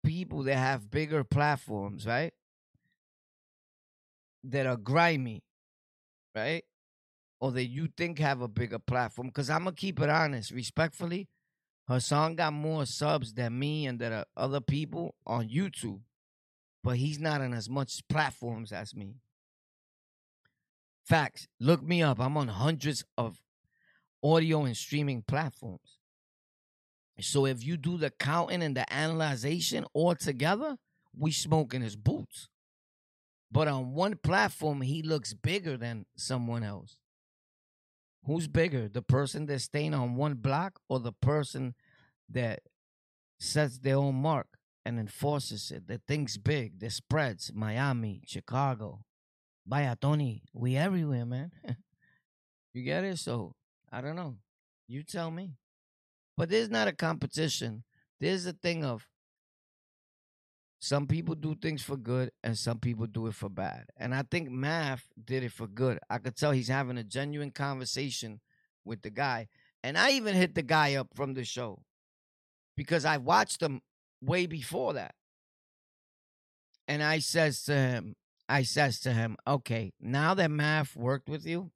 people 0.04 0.42
that 0.44 0.56
have 0.56 0.90
bigger 0.90 1.24
platforms, 1.24 2.06
right? 2.06 2.32
That 4.44 4.66
are 4.66 4.76
grimy, 4.76 5.42
right? 6.34 6.64
Or 7.40 7.52
that 7.52 7.66
you 7.66 7.88
think 7.96 8.18
have 8.18 8.40
a 8.40 8.48
bigger 8.48 8.78
platform. 8.78 9.28
Because 9.28 9.50
I'm 9.50 9.64
going 9.64 9.74
to 9.74 9.80
keep 9.80 10.00
it 10.00 10.10
honest, 10.10 10.50
respectfully. 10.50 11.28
Hassan 11.88 12.36
got 12.36 12.52
more 12.52 12.86
subs 12.86 13.34
than 13.34 13.58
me 13.58 13.86
and 13.86 13.98
that 13.98 14.12
uh, 14.12 14.24
other 14.36 14.60
people 14.60 15.14
on 15.26 15.48
YouTube, 15.48 16.00
but 16.82 16.96
he's 16.96 17.18
not 17.18 17.42
on 17.42 17.52
as 17.52 17.68
much 17.68 18.00
platforms 18.08 18.72
as 18.72 18.94
me. 18.94 19.16
Facts. 21.04 21.46
Look 21.60 21.82
me 21.82 22.02
up. 22.02 22.20
I'm 22.20 22.36
on 22.38 22.48
hundreds 22.48 23.04
of 23.18 23.42
audio 24.24 24.64
and 24.64 24.76
streaming 24.76 25.22
platforms. 25.22 25.98
So 27.20 27.46
if 27.46 27.64
you 27.64 27.76
do 27.76 27.96
the 27.96 28.10
counting 28.10 28.62
and 28.62 28.76
the 28.76 28.90
analyzation 28.92 29.84
all 29.92 30.16
together, 30.16 30.76
we 31.16 31.30
smoking 31.30 31.82
his 31.82 31.94
boots. 31.94 32.48
But 33.52 33.68
on 33.68 33.94
one 33.94 34.16
platform, 34.16 34.80
he 34.80 35.02
looks 35.02 35.32
bigger 35.32 35.76
than 35.76 36.06
someone 36.16 36.64
else. 36.64 36.96
Who's 38.26 38.48
bigger, 38.48 38.88
the 38.88 39.02
person 39.02 39.46
that's 39.46 39.64
staying 39.64 39.94
on 39.94 40.16
one 40.16 40.34
block 40.34 40.80
or 40.88 40.98
the 40.98 41.12
person 41.12 41.74
that 42.28 42.60
sets 43.38 43.78
their 43.78 43.96
own 43.96 44.16
mark 44.16 44.48
and 44.84 44.98
enforces 44.98 45.70
it, 45.70 45.86
that 45.86 46.00
thinks 46.08 46.36
big, 46.36 46.80
that 46.80 46.92
spreads 46.92 47.52
Miami, 47.54 48.22
Chicago, 48.26 49.04
Vaya 49.66 49.94
Tony, 50.00 50.42
we 50.52 50.76
everywhere, 50.76 51.24
man. 51.24 51.52
you 52.72 52.82
get 52.82 53.04
it? 53.04 53.18
So 53.18 53.54
I 53.94 54.00
don't 54.00 54.16
know. 54.16 54.36
You 54.88 55.04
tell 55.04 55.30
me. 55.30 55.52
But 56.36 56.50
there's 56.50 56.68
not 56.68 56.88
a 56.88 56.92
competition. 56.92 57.84
There's 58.20 58.44
a 58.44 58.52
thing 58.52 58.84
of 58.84 59.06
some 60.80 61.06
people 61.06 61.36
do 61.36 61.54
things 61.54 61.82
for 61.82 61.96
good 61.96 62.32
and 62.42 62.58
some 62.58 62.78
people 62.80 63.06
do 63.06 63.28
it 63.28 63.34
for 63.34 63.48
bad. 63.48 63.84
And 63.96 64.12
I 64.12 64.24
think 64.28 64.50
Math 64.50 65.06
did 65.24 65.44
it 65.44 65.52
for 65.52 65.68
good. 65.68 66.00
I 66.10 66.18
could 66.18 66.36
tell 66.36 66.50
he's 66.50 66.68
having 66.68 66.98
a 66.98 67.04
genuine 67.04 67.52
conversation 67.52 68.40
with 68.84 69.02
the 69.02 69.10
guy. 69.10 69.46
And 69.84 69.96
I 69.96 70.10
even 70.10 70.34
hit 70.34 70.56
the 70.56 70.62
guy 70.62 70.96
up 70.96 71.08
from 71.14 71.34
the 71.34 71.44
show 71.44 71.82
because 72.76 73.04
I 73.04 73.18
watched 73.18 73.62
him 73.62 73.80
way 74.20 74.46
before 74.46 74.94
that. 74.94 75.14
And 76.88 77.00
I 77.02 77.20
says 77.20 77.62
to 77.62 77.74
him, 77.74 78.16
I 78.48 78.64
says 78.64 78.98
to 79.00 79.12
him, 79.12 79.36
okay, 79.46 79.92
now 80.00 80.34
that 80.34 80.50
Math 80.50 80.96
worked 80.96 81.28
with 81.28 81.46
you, 81.46 81.70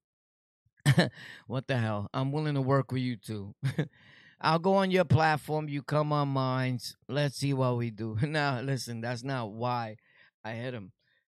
what 1.47 1.67
the 1.67 1.77
hell? 1.77 2.09
I'm 2.13 2.33
willing 2.33 2.55
to 2.55 2.61
work 2.61 2.93
with 2.93 3.03
you 3.03 3.17
too. 3.17 3.55
I'll 4.41 4.59
go 4.59 4.75
on 4.75 4.91
your 4.91 5.05
platform, 5.05 5.69
you 5.69 5.83
come 5.83 6.13
on 6.13 6.29
mine. 6.29 6.79
Let's 7.09 7.37
see 7.37 7.53
what 7.53 7.77
we 7.77 7.91
do. 7.91 8.17
now, 8.23 8.61
listen, 8.61 9.01
that's 9.01 9.25
not 9.25 9.51
why 9.51 9.97
I 10.45 10.53
hit 10.53 10.75
him. 10.75 10.93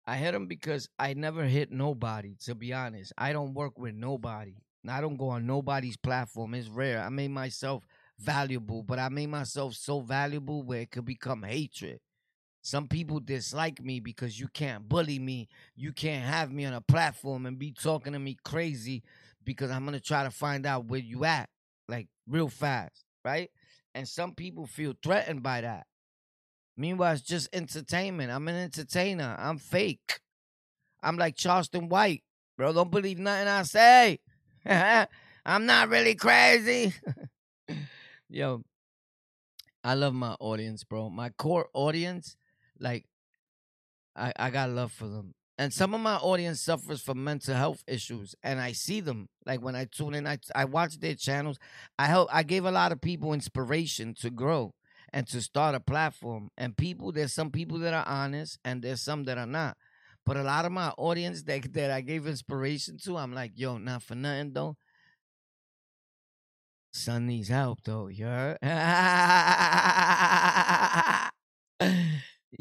I 0.07 0.17
hit 0.17 0.35
him 0.35 0.47
because 0.47 0.89
I 0.99 1.15
never 1.15 1.45
hit 1.45 1.71
nobody, 1.71 2.37
to 2.45 2.55
be 2.55 2.73
honest. 2.73 3.13
I 3.17 3.33
don't 3.33 3.55
work 3.55 3.79
with 3.79 3.95
nobody. 3.95 4.55
I 4.89 5.01
don't 5.01 5.17
go 5.17 5.29
on 5.29 5.47
nobody's 5.47 5.97
platform. 5.97 6.55
It's 6.55 6.69
rare. 6.69 7.01
I 7.01 7.09
made 7.09 7.31
myself 7.31 7.87
valuable, 8.19 8.83
but 8.83 8.99
I 8.99 9.09
made 9.09 9.29
myself 9.29 9.75
so 9.75 10.01
valuable 10.01 10.63
where 10.63 10.81
it 10.81 10.91
could 10.91 11.05
become 11.05 11.45
hatred. 11.45 12.01
Some 12.63 12.87
people 12.89 13.21
dislike 13.21 13.83
me 13.83 14.01
because 14.01 14.39
you 14.39 14.49
can't 14.49 14.89
bully 14.89 15.19
me. 15.19 15.49
You 15.75 15.93
can't 15.93 16.25
have 16.25 16.53
me 16.53 16.65
on 16.65 16.75
a 16.75 16.81
platform 16.81 17.47
and 17.47 17.59
be 17.59 17.73
talking 17.73 18.13
to 18.13 18.19
me 18.21 18.37
crazy 18.45 19.03
because 19.45 19.71
I'm 19.71 19.87
to 19.87 20.01
try 20.01 20.25
to 20.25 20.31
find 20.31 20.67
out 20.67 20.87
where 20.87 21.01
you 21.01 21.25
at 21.25 21.49
like 21.89 22.09
real 22.27 22.49
fast, 22.49 23.05
right? 23.25 23.51
And 23.95 24.09
some 24.09 24.35
people 24.35 24.67
feel 24.67 24.95
threatened 25.03 25.43
by 25.43 25.61
that. 25.61 25.87
Meanwhile, 26.77 27.15
it's 27.15 27.23
just 27.23 27.49
entertainment. 27.53 28.33
I'm 28.33 28.49
an 28.49 28.57
entertainer. 28.57 29.37
I'm 29.39 29.59
fake. 29.59 30.21
I'm 31.03 31.17
like 31.17 31.37
Charleston 31.37 31.89
White. 31.89 32.23
Bro, 32.57 32.73
don't 32.73 32.91
believe 32.91 33.19
nothing 33.19 33.49
I 33.49 33.63
say. 33.63 34.21
I'm 35.45 35.67
not 35.67 35.89
really 35.89 36.15
crazy. 36.15 36.95
Yo, 38.29 38.63
I 39.85 39.95
love 39.95 40.15
my 40.15 40.37
audience, 40.41 40.85
bro. 40.85 41.11
My 41.11 41.31
core 41.31 41.69
audience, 41.75 42.37
like, 42.79 43.05
I, 44.17 44.33
I 44.37 44.51
got 44.51 44.71
love 44.71 44.93
for 44.93 45.09
them. 45.09 45.35
And 45.59 45.73
some 45.73 45.95
of 45.95 46.01
my 46.01 46.17
audience 46.17 46.61
suffers 46.61 47.03
from 47.03 47.23
mental 47.23 47.55
health 47.55 47.85
issues, 47.87 48.35
and 48.43 48.61
I 48.61 48.73
see 48.73 49.01
them. 49.01 49.29
Like 49.45 49.61
when 49.61 49.77
I 49.77 49.85
tune 49.85 50.15
in, 50.15 50.27
I 50.27 50.39
I 50.55 50.65
watch 50.65 50.99
their 50.99 51.15
channels. 51.15 51.59
I 51.99 52.07
help. 52.07 52.29
I 52.33 52.43
gave 52.43 52.65
a 52.65 52.71
lot 52.71 52.91
of 52.91 53.01
people 53.01 53.35
inspiration 53.35 54.15
to 54.21 54.31
grow 54.31 54.75
and 55.13 55.27
to 55.29 55.43
start 55.43 55.75
a 55.75 55.81
platform. 55.81 56.49
And 56.57 56.77
people, 56.77 57.13
there's 57.13 57.35
some 57.35 57.51
people 57.51 57.79
that 57.81 57.95
are 57.95 58.07
honest, 58.07 58.59
and 58.65 58.83
there's 58.83 59.03
some 59.03 59.25
that 59.25 59.39
are 59.39 59.47
not. 59.47 59.77
But 60.25 60.39
a 60.39 60.43
lot 60.43 60.65
of 60.65 60.73
my 60.73 60.89
audience 60.97 61.43
that 61.45 61.73
that 61.75 61.91
I 61.91 62.01
gave 62.01 62.27
inspiration 62.27 62.97
to, 63.05 63.19
I'm 63.19 63.35
like, 63.35 63.53
yo, 63.55 63.79
not 63.79 64.03
for 64.03 64.15
nothing 64.15 64.53
though. 64.53 64.77
Son 66.95 67.27
needs 67.27 67.49
help 67.49 67.81
though, 67.85 68.09
you 68.09 68.25
heard? 68.25 68.59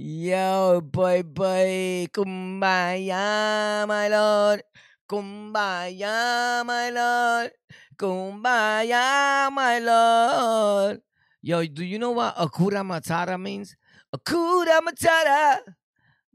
Yo, 0.01 0.81
boy, 0.81 1.21
boy, 1.21 2.09
kumbaya, 2.09 3.85
my 3.85 4.07
lord. 4.09 4.63
Kumbaya, 5.07 6.65
my 6.65 6.89
lord. 6.89 7.51
Kumbaya, 7.95 9.53
my 9.53 9.77
lord. 9.77 11.01
Yo, 11.43 11.63
do 11.67 11.85
you 11.85 11.99
know 11.99 12.09
what 12.17 12.35
Hakuna 12.35 12.81
Matata 12.81 13.39
means? 13.39 13.75
Hakuna 14.09 14.81
Matata. 14.81 15.59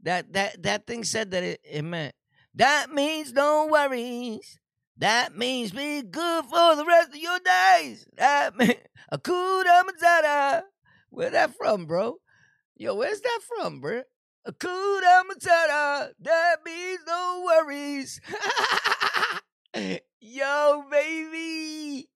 That 0.01 0.31
that 0.31 0.63
that 0.63 0.87
thing 0.87 1.03
said 1.03 1.31
that 1.31 1.43
it, 1.43 1.59
it 1.61 1.83
meant 1.83 2.15
that 2.55 2.89
means 2.89 3.33
no 3.33 3.67
worries. 3.69 4.59
That 4.95 5.35
means 5.35 5.71
be 5.71 6.03
good 6.03 6.45
for 6.45 6.77
the 6.77 6.85
rest 6.87 7.09
of 7.09 7.17
your 7.19 7.39
days. 7.43 8.07
That 8.15 8.55
means 8.55 8.79
Hakuna 9.11 9.83
Matata. 9.83 10.61
Where 11.09 11.31
that 11.31 11.53
from, 11.57 11.85
bro? 11.85 12.15
Yo, 12.79 12.93
where's 12.93 13.21
that 13.21 13.39
from, 13.41 13.81
bro? 13.81 14.03
Hakuna 14.47 15.23
Matata. 15.23 16.11
That 16.19 16.57
means 16.63 16.99
no 17.07 17.43
worries. 17.43 18.21
Yo, 20.21 20.83
baby. 20.91 22.07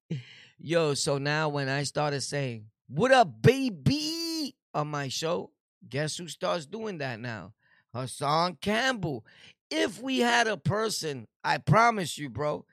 Yo, 0.60 0.94
so 0.94 1.18
now 1.18 1.50
when 1.50 1.68
I 1.68 1.82
started 1.82 2.22
saying, 2.22 2.66
what 2.88 3.12
up, 3.12 3.42
baby, 3.42 4.56
on 4.76 4.90
my 4.90 5.08
show, 5.08 5.50
guess 5.90 6.18
who 6.18 6.28
starts 6.28 6.68
doing 6.68 7.00
that 7.00 7.20
now? 7.20 7.54
Hassan 7.92 8.60
Campbell. 8.62 9.26
If 9.72 10.00
we 10.00 10.20
had 10.20 10.46
a 10.46 10.58
person, 10.58 11.28
I 11.44 11.58
promise 11.58 12.20
you, 12.20 12.30
bro, 12.30 12.66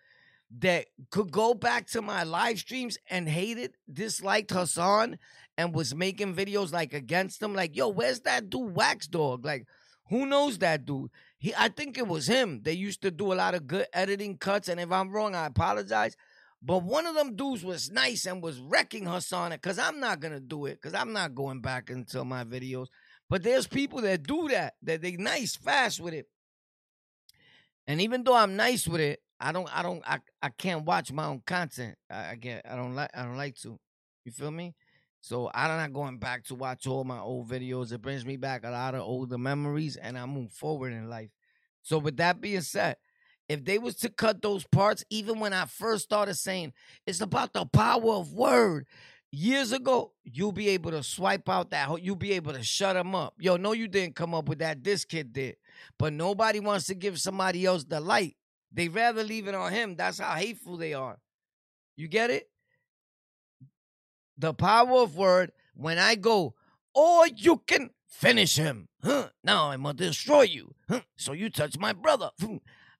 that 0.58 0.86
could 1.10 1.30
go 1.30 1.54
back 1.54 1.86
to 1.88 2.02
my 2.02 2.24
live 2.24 2.58
streams 2.58 2.98
and 3.08 3.26
hated, 3.26 3.76
disliked 3.90 4.50
Hassan, 4.50 5.18
and 5.58 5.74
was 5.74 5.92
making 5.94 6.36
videos 6.36 6.72
like 6.72 6.94
against 6.94 7.42
him. 7.42 7.52
Like, 7.52 7.76
yo, 7.76 7.88
where's 7.88 8.20
that 8.20 8.48
dude 8.48 8.74
Wax 8.76 9.08
Dog? 9.08 9.44
Like, 9.44 9.66
who 10.08 10.24
knows 10.24 10.56
that 10.58 10.86
dude? 10.86 11.10
He, 11.36 11.52
I 11.58 11.68
think 11.68 11.98
it 11.98 12.06
was 12.06 12.28
him. 12.28 12.62
They 12.62 12.72
used 12.72 13.02
to 13.02 13.10
do 13.10 13.32
a 13.32 13.34
lot 13.34 13.54
of 13.54 13.66
good 13.66 13.86
editing 13.92 14.38
cuts, 14.38 14.68
and 14.68 14.80
if 14.80 14.90
I'm 14.90 15.10
wrong, 15.10 15.34
I 15.34 15.46
apologize. 15.46 16.16
But 16.62 16.84
one 16.84 17.06
of 17.06 17.14
them 17.14 17.36
dudes 17.36 17.64
was 17.64 17.90
nice 17.90 18.24
and 18.24 18.42
was 18.42 18.60
wrecking 18.60 19.06
Hassan 19.06 19.50
because 19.50 19.78
I'm 19.78 20.00
not 20.00 20.20
gonna 20.20 20.40
do 20.40 20.66
it 20.66 20.74
because 20.80 20.94
I'm 20.94 21.12
not 21.12 21.34
going 21.34 21.60
back 21.60 21.90
into 21.90 22.24
my 22.24 22.44
videos. 22.44 22.86
But 23.28 23.42
there's 23.42 23.66
people 23.66 24.00
that 24.02 24.22
do 24.22 24.48
that, 24.48 24.74
that 24.82 25.02
they 25.02 25.12
nice 25.12 25.56
fast 25.56 26.00
with 26.00 26.14
it. 26.14 26.26
And 27.86 28.00
even 28.00 28.24
though 28.24 28.34
I'm 28.34 28.56
nice 28.56 28.88
with 28.88 29.00
it, 29.00 29.20
I 29.40 29.52
don't 29.52 29.68
I 29.76 29.82
don't 29.82 30.02
I, 30.06 30.18
I 30.42 30.48
can't 30.50 30.84
watch 30.84 31.12
my 31.12 31.26
own 31.26 31.42
content. 31.46 31.96
I, 32.10 32.30
I 32.30 32.34
get 32.36 32.62
I 32.68 32.74
don't 32.74 32.94
like 32.94 33.10
I 33.14 33.24
don't 33.24 33.36
like 33.36 33.56
to. 33.62 33.78
You 34.24 34.32
feel 34.32 34.50
me? 34.50 34.74
So 35.20 35.50
I'm 35.52 35.76
not 35.76 35.92
going 35.92 36.18
back 36.18 36.44
to 36.44 36.54
watch 36.54 36.86
all 36.86 37.04
my 37.04 37.18
old 37.18 37.48
videos. 37.48 37.92
It 37.92 38.02
brings 38.02 38.24
me 38.24 38.36
back 38.36 38.64
a 38.64 38.70
lot 38.70 38.94
of 38.94 39.02
older 39.02 39.38
memories 39.38 39.96
and 39.96 40.16
I 40.16 40.26
move 40.26 40.52
forward 40.52 40.92
in 40.92 41.10
life. 41.10 41.30
So 41.82 41.98
with 41.98 42.16
that 42.18 42.40
being 42.40 42.60
said, 42.60 42.96
if 43.48 43.64
they 43.64 43.78
was 43.78 43.96
to 43.96 44.10
cut 44.10 44.42
those 44.42 44.64
parts, 44.66 45.04
even 45.10 45.40
when 45.40 45.52
I 45.52 45.64
first 45.64 46.04
started 46.04 46.34
saying 46.34 46.72
it's 47.06 47.20
about 47.20 47.52
the 47.52 47.64
power 47.64 48.12
of 48.12 48.32
word, 48.32 48.86
years 49.30 49.72
ago, 49.72 50.12
you'll 50.24 50.52
be 50.52 50.68
able 50.70 50.90
to 50.90 51.02
swipe 51.02 51.48
out 51.48 51.70
that. 51.70 52.02
You'll 52.02 52.16
be 52.16 52.32
able 52.32 52.52
to 52.52 52.62
shut 52.62 52.94
them 52.94 53.14
up. 53.14 53.34
Yo, 53.38 53.56
no, 53.56 53.72
you 53.72 53.88
didn't 53.88 54.16
come 54.16 54.34
up 54.34 54.48
with 54.48 54.58
that. 54.60 54.84
This 54.84 55.04
kid 55.04 55.32
did, 55.32 55.56
but 55.98 56.12
nobody 56.12 56.60
wants 56.60 56.86
to 56.86 56.94
give 56.94 57.20
somebody 57.20 57.64
else 57.64 57.84
the 57.84 58.00
light. 58.00 58.36
They 58.72 58.88
rather 58.88 59.24
leave 59.24 59.48
it 59.48 59.54
on 59.54 59.72
him. 59.72 59.96
That's 59.96 60.18
how 60.18 60.34
hateful 60.34 60.76
they 60.76 60.94
are. 60.94 61.18
You 61.96 62.08
get 62.08 62.30
it? 62.30 62.48
The 64.38 64.54
power 64.54 65.02
of 65.02 65.16
word 65.16 65.52
when 65.74 65.98
I 65.98 66.14
go, 66.14 66.54
or 66.94 67.26
you 67.26 67.62
can 67.66 67.90
finish 68.06 68.56
him. 68.56 68.88
Huh? 69.02 69.28
Now 69.44 69.70
I'm 69.70 69.82
gonna 69.82 69.94
destroy 69.94 70.42
you. 70.42 70.74
Huh? 70.88 71.00
So 71.16 71.32
you 71.32 71.50
touch 71.50 71.78
my 71.78 71.92
brother. 71.92 72.30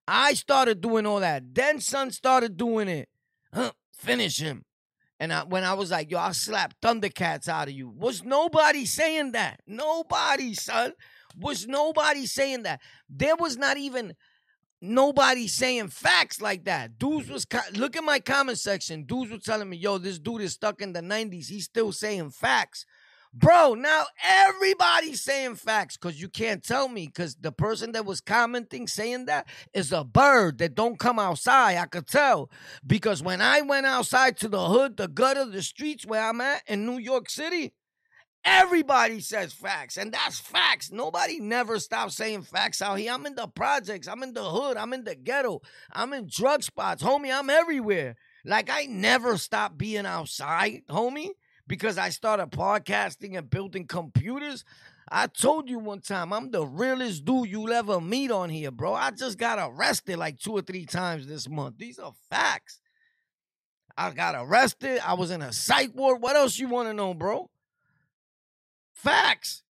I 0.07 0.35
started 0.35 0.81
doing 0.81 1.07
all 1.07 1.21
that. 1.21 1.55
Then 1.55 1.81
son 1.81 2.11
started 2.11 2.57
doing 2.57 2.89
it. 2.89 3.09
Huh? 3.53 3.73
Finish 3.93 4.41
him. 4.41 4.65
And 5.21 5.33
I, 5.33 5.43
when 5.43 5.65
I 5.65 5.75
was 5.75 5.91
like, 5.91 6.11
yo, 6.11 6.19
I'll 6.19 6.33
slap 6.35 6.75
Thundercats 6.81 7.49
out 7.49 7.69
of 7.69 7.75
you. 7.75 7.89
Was 7.89 8.23
nobody 8.23 8.87
saying 8.87 9.33
that? 9.33 9.61
Nobody, 9.67 10.55
son. 10.55 10.93
Was 11.37 11.67
nobody 11.67 12.27
saying 12.27 12.63
that? 12.63 12.81
There 13.09 13.37
was 13.37 13.57
not 13.57 13.77
even 13.77 14.15
nobody 14.81 15.49
saying 15.49 15.89
facts 15.89 16.41
like 16.41 16.65
that. 16.65 16.99
Dudes 16.99 17.29
was 17.29 17.47
look 17.75 17.97
at 17.97 18.05
my 18.05 18.21
comment 18.21 18.59
section. 18.59 19.05
Dudes 19.05 19.31
were 19.31 19.39
telling 19.39 19.71
me, 19.71 19.77
"Yo, 19.77 19.99
this 19.99 20.19
dude 20.19 20.43
is 20.43 20.53
stuck 20.53 20.81
in 20.81 20.93
the 20.93 21.01
'90s. 21.03 21.49
He's 21.49 21.65
still 21.65 21.93
saying 21.93 22.31
facts." 22.31 22.87
Bro, 23.35 23.75
now 23.75 24.07
everybody's 24.25 25.23
saying 25.23 25.57
facts 25.57 25.99
because 25.99 26.21
you 26.21 26.31
can't 26.31 26.65
tell 26.65 26.89
me 26.89 27.07
because 27.07 27.37
the 27.37 27.53
person 27.53 27.93
that 27.93 28.07
was 28.07 28.23
commenting 28.23 28.87
saying 28.87 29.27
that 29.27 29.47
is 29.75 29.93
a 29.93 30.03
bird 30.03 30.59
that 30.59 30.75
don't 30.75 30.99
come 30.99 31.19
outside. 31.19 31.77
I 31.77 31.85
could 31.85 32.07
tell 32.07 32.51
because 32.87 33.23
when 33.23 33.43
I 33.43 33.61
went 33.61 33.85
outside 33.85 34.39
to 34.39 34.49
the 34.49 34.67
hood, 34.67 34.97
the 34.97 35.09
gutter, 35.09 35.45
the 35.45 35.63
streets 35.63 36.07
where 36.07 36.27
I'm 36.27 36.41
at 36.41 36.63
in 36.67 36.87
New 36.87 36.97
York 36.97 37.29
City, 37.29 37.75
Everybody 38.45 39.21
says 39.21 39.53
facts, 39.53 39.97
and 39.97 40.13
that's 40.13 40.39
facts. 40.39 40.91
Nobody 40.91 41.41
never 41.41 41.79
stops 41.79 42.15
saying 42.15 42.43
facts 42.43 42.81
out 42.81 42.99
here. 42.99 43.13
I'm 43.13 43.27
in 43.27 43.35
the 43.35 43.47
projects, 43.47 44.09
I'm 44.09 44.23
in 44.23 44.33
the 44.33 44.45
hood, 44.45 44.77
I'm 44.77 44.93
in 44.93 45.05
the 45.05 45.15
ghetto, 45.15 45.61
I'm 45.93 46.13
in 46.13 46.29
drug 46.31 46.63
spots, 46.63 47.03
homie. 47.03 47.37
I'm 47.37 47.51
everywhere. 47.51 48.17
Like 48.45 48.71
I 48.71 48.87
never 48.87 49.37
stop 49.37 49.77
being 49.77 50.07
outside, 50.07 50.83
homie, 50.89 51.31
because 51.67 51.99
I 51.99 52.09
started 52.11 52.51
podcasting 52.51 53.37
and 53.37 53.51
building 53.51 53.87
computers. 53.87 54.65
I 55.11 55.27
told 55.27 55.69
you 55.69 55.79
one 55.79 56.01
time, 56.01 56.33
I'm 56.33 56.51
the 56.51 56.67
realest 56.67 57.25
dude 57.25 57.51
you'll 57.51 57.73
ever 57.73 58.01
meet 58.01 58.31
on 58.31 58.51
here, 58.51 58.71
bro. 58.71 58.95
I 58.95 59.11
just 59.11 59.39
got 59.39 59.59
arrested 59.59 60.19
like 60.19 60.39
two 60.39 60.53
or 60.53 60.63
three 60.63 60.85
times 60.85 61.27
this 61.27 61.49
month. 61.49 61.79
These 61.79 61.99
are 61.99 62.13
facts. 62.31 62.81
I 63.97 64.11
got 64.11 64.35
arrested. 64.37 65.01
I 65.05 65.15
was 65.15 65.31
in 65.31 65.43
a 65.43 65.53
psych 65.53 65.93
ward. 65.95 66.23
What 66.23 66.37
else 66.37 66.59
you 66.59 66.69
want 66.69 66.89
to 66.89 66.95
know, 66.95 67.15
bro? 67.15 67.51
Facts. 68.99 69.63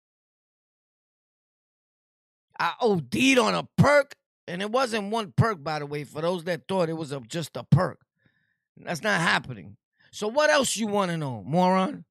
I 2.58 2.72
OD'd 2.80 3.38
on 3.38 3.54
a 3.54 3.68
perk, 3.76 4.16
and 4.46 4.62
it 4.62 4.70
wasn't 4.70 5.10
one 5.10 5.34
perk, 5.36 5.62
by 5.62 5.78
the 5.78 5.86
way, 5.86 6.04
for 6.04 6.22
those 6.22 6.44
that 6.44 6.62
thought 6.66 6.88
it 6.88 6.94
was 6.94 7.12
a, 7.12 7.20
just 7.20 7.54
a 7.56 7.62
perk. 7.62 8.00
That's 8.78 9.02
not 9.02 9.20
happening. 9.20 9.76
So 10.12 10.28
what 10.28 10.48
else 10.48 10.78
you 10.78 10.86
want 10.86 11.10
to 11.10 11.18
know, 11.18 11.44
moron? 11.46 12.06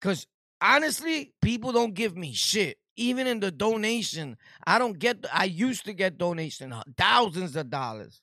Because 0.00 0.26
honestly, 0.60 1.34
people 1.40 1.70
don't 1.70 1.94
give 1.94 2.16
me 2.16 2.32
shit. 2.32 2.78
Even 2.96 3.28
in 3.28 3.38
the 3.38 3.52
donation, 3.52 4.36
I 4.66 4.78
don't 4.78 4.98
get. 4.98 5.24
I 5.32 5.44
used 5.44 5.84
to 5.84 5.92
get 5.92 6.18
donation 6.18 6.72
uh, 6.72 6.82
thousands 6.96 7.54
of 7.54 7.70
dollars. 7.70 8.20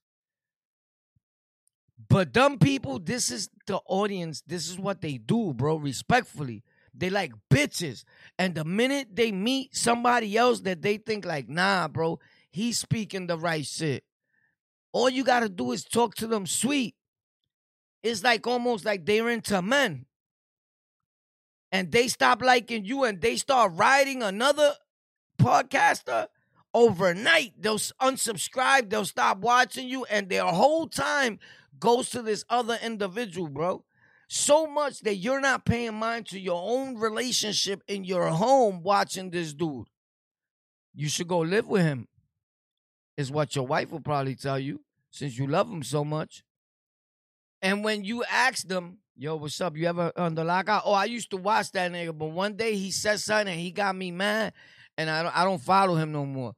But 2.10 2.34
dumb 2.34 2.60
people, 2.60 3.00
this 3.00 3.32
is 3.32 3.50
the 3.66 3.80
audience. 3.88 4.44
This 4.46 4.70
is 4.70 4.78
what 4.78 5.02
they 5.02 5.18
do, 5.18 5.54
bro. 5.54 5.78
Respectfully, 5.78 6.64
they 6.98 7.10
like 7.10 7.34
bitches. 7.52 8.04
And 8.38 8.56
the 8.56 8.66
minute 8.66 9.16
they 9.16 9.32
meet 9.32 9.76
somebody 9.76 10.38
else 10.38 10.62
that 10.62 10.82
they 10.82 10.98
think 10.98 11.26
like, 11.26 11.48
nah, 11.48 11.88
bro, 11.88 12.20
he's 12.50 12.80
speaking 12.80 13.28
the 13.28 13.38
right 13.38 13.66
shit. 13.66 14.04
All 14.94 15.10
you 15.10 15.24
gotta 15.24 15.50
do 15.50 15.72
is 15.72 15.84
talk 15.84 16.16
to 16.16 16.28
them 16.28 16.46
sweet. 16.46 16.96
It's 18.04 18.24
like 18.24 18.48
almost 18.48 18.86
like 18.86 19.06
they're 19.06 19.30
into 19.30 19.62
men 19.62 20.06
and 21.72 21.92
they 21.92 22.08
stop 22.08 22.42
liking 22.42 22.86
you 22.86 23.04
and 23.04 23.22
they 23.22 23.36
start 23.36 23.74
writing 23.76 24.24
another 24.24 24.76
podcaster 25.38 26.28
overnight, 26.74 27.54
they'll 27.60 27.78
unsubscribe, 27.78 28.90
they'll 28.90 29.06
stop 29.06 29.40
watching 29.40 29.88
you, 29.88 30.06
and 30.06 30.30
their 30.30 30.46
whole 30.46 30.88
time 30.88 31.40
goes 31.80 32.10
to 32.12 32.22
this 32.22 32.46
other 32.50 32.78
individual, 32.84 33.48
bro. 33.48 33.84
So 34.28 34.68
much 34.68 35.00
that 35.02 35.16
you're 35.16 35.40
not 35.40 35.66
paying 35.66 35.96
mind 35.96 36.28
to 36.28 36.40
your 36.40 36.62
own 36.62 36.98
relationship 36.98 37.82
in 37.88 38.04
your 38.04 38.28
home 38.28 38.84
watching 38.84 39.30
this 39.30 39.54
dude. 39.54 39.88
You 40.94 41.08
should 41.08 41.28
go 41.28 41.40
live 41.40 41.68
with 41.68 41.84
him, 41.84 42.08
is 43.16 43.32
what 43.32 43.56
your 43.56 43.66
wife 43.66 43.92
will 43.92 44.02
probably 44.02 44.36
tell 44.36 44.60
you, 44.60 44.82
since 45.12 45.38
you 45.38 45.48
love 45.48 45.70
him 45.70 45.84
so 45.84 46.04
much. 46.04 46.44
And 47.62 47.84
when 47.84 48.04
you 48.04 48.24
ask 48.26 48.68
them, 48.68 49.00
Yo, 49.20 49.36
what's 49.36 49.60
up? 49.62 49.76
You 49.76 49.88
ever 49.88 50.12
the 50.16 50.44
lockout? 50.44 50.84
Oh, 50.86 50.94
I 50.94 51.06
used 51.06 51.32
to 51.32 51.38
watch 51.38 51.72
that 51.72 51.92
nigga, 51.92 52.16
but 52.16 52.28
one 52.28 52.56
day 52.56 52.76
he 52.76 52.92
said 52.92 53.20
something 53.20 53.52
and 53.52 53.60
he 53.60 53.72
got 53.72 53.96
me 53.96 54.12
mad, 54.12 54.54
and 54.96 55.10
I 55.10 55.24
don't, 55.24 55.36
I 55.36 55.44
don't 55.44 55.62
follow 55.62 55.96
him 55.96 56.12
no 56.12 56.24
more. 56.24 56.54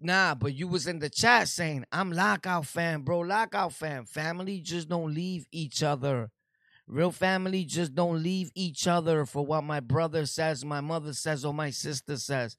Nah, 0.00 0.34
but 0.34 0.52
you 0.52 0.66
was 0.66 0.88
in 0.88 0.98
the 0.98 1.08
chat 1.08 1.46
saying 1.46 1.84
I'm 1.92 2.10
lockout 2.10 2.66
fan, 2.66 3.02
bro. 3.02 3.20
Lockout 3.20 3.74
fan. 3.74 4.06
Family 4.06 4.60
just 4.60 4.88
don't 4.88 5.14
leave 5.14 5.46
each 5.52 5.84
other. 5.84 6.30
Real 6.90 7.12
family 7.12 7.64
just 7.64 7.94
don't 7.94 8.20
leave 8.20 8.50
each 8.56 8.88
other 8.88 9.24
for 9.24 9.46
what 9.46 9.62
my 9.62 9.78
brother 9.78 10.26
says, 10.26 10.64
my 10.64 10.80
mother 10.80 11.12
says, 11.12 11.44
or 11.44 11.54
my 11.54 11.70
sister 11.70 12.16
says. 12.16 12.56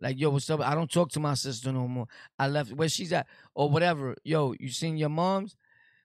Like, 0.00 0.18
yo, 0.18 0.30
what's 0.30 0.50
up? 0.50 0.60
I 0.60 0.74
don't 0.74 0.90
talk 0.90 1.12
to 1.12 1.20
my 1.20 1.34
sister 1.34 1.70
no 1.70 1.86
more. 1.86 2.06
I 2.40 2.48
left 2.48 2.72
where 2.72 2.88
she's 2.88 3.12
at, 3.12 3.28
or 3.54 3.70
whatever. 3.70 4.16
Yo, 4.24 4.52
you 4.58 4.68
seen 4.70 4.96
your 4.96 5.10
mom's? 5.10 5.54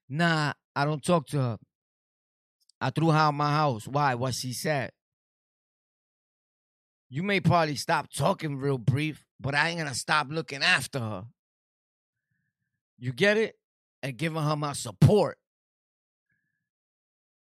Nah, 0.08 0.54
I 0.76 0.86
don't 0.86 1.04
talk 1.04 1.26
to 1.30 1.38
her. 1.40 1.58
I 2.80 2.92
threw 2.92 3.10
her 3.10 3.18
out 3.18 3.34
my 3.34 3.52
house. 3.52 3.88
Why? 3.88 4.14
What 4.14 4.36
she 4.36 4.54
said. 4.54 4.92
You 7.10 7.24
may 7.24 7.40
probably 7.40 7.76
stop 7.76 8.12
talking 8.16 8.58
real 8.58 8.78
brief, 8.78 9.26
but 9.40 9.56
I 9.56 9.70
ain't 9.70 9.80
gonna 9.80 9.96
stop 9.96 10.28
looking 10.30 10.62
after 10.62 11.00
her. 11.00 11.24
You 13.00 13.14
get 13.14 13.38
it? 13.38 13.56
And 14.04 14.16
giving 14.16 14.44
her 14.44 14.56
my 14.56 14.74
support. 14.74 15.40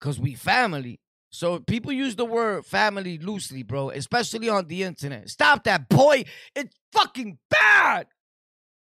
Cause 0.05 0.19
we 0.19 0.35
family. 0.35 0.99
So 1.31 1.57
people 1.57 1.91
use 1.91 2.15
the 2.15 2.25
word 2.25 2.63
family 2.63 3.17
loosely, 3.17 3.63
bro, 3.63 3.89
especially 3.89 4.49
on 4.49 4.67
the 4.67 4.83
internet. 4.83 5.31
Stop 5.31 5.63
that, 5.63 5.89
boy. 5.89 6.25
It's 6.55 6.75
fucking 6.91 7.39
bad. 7.49 8.05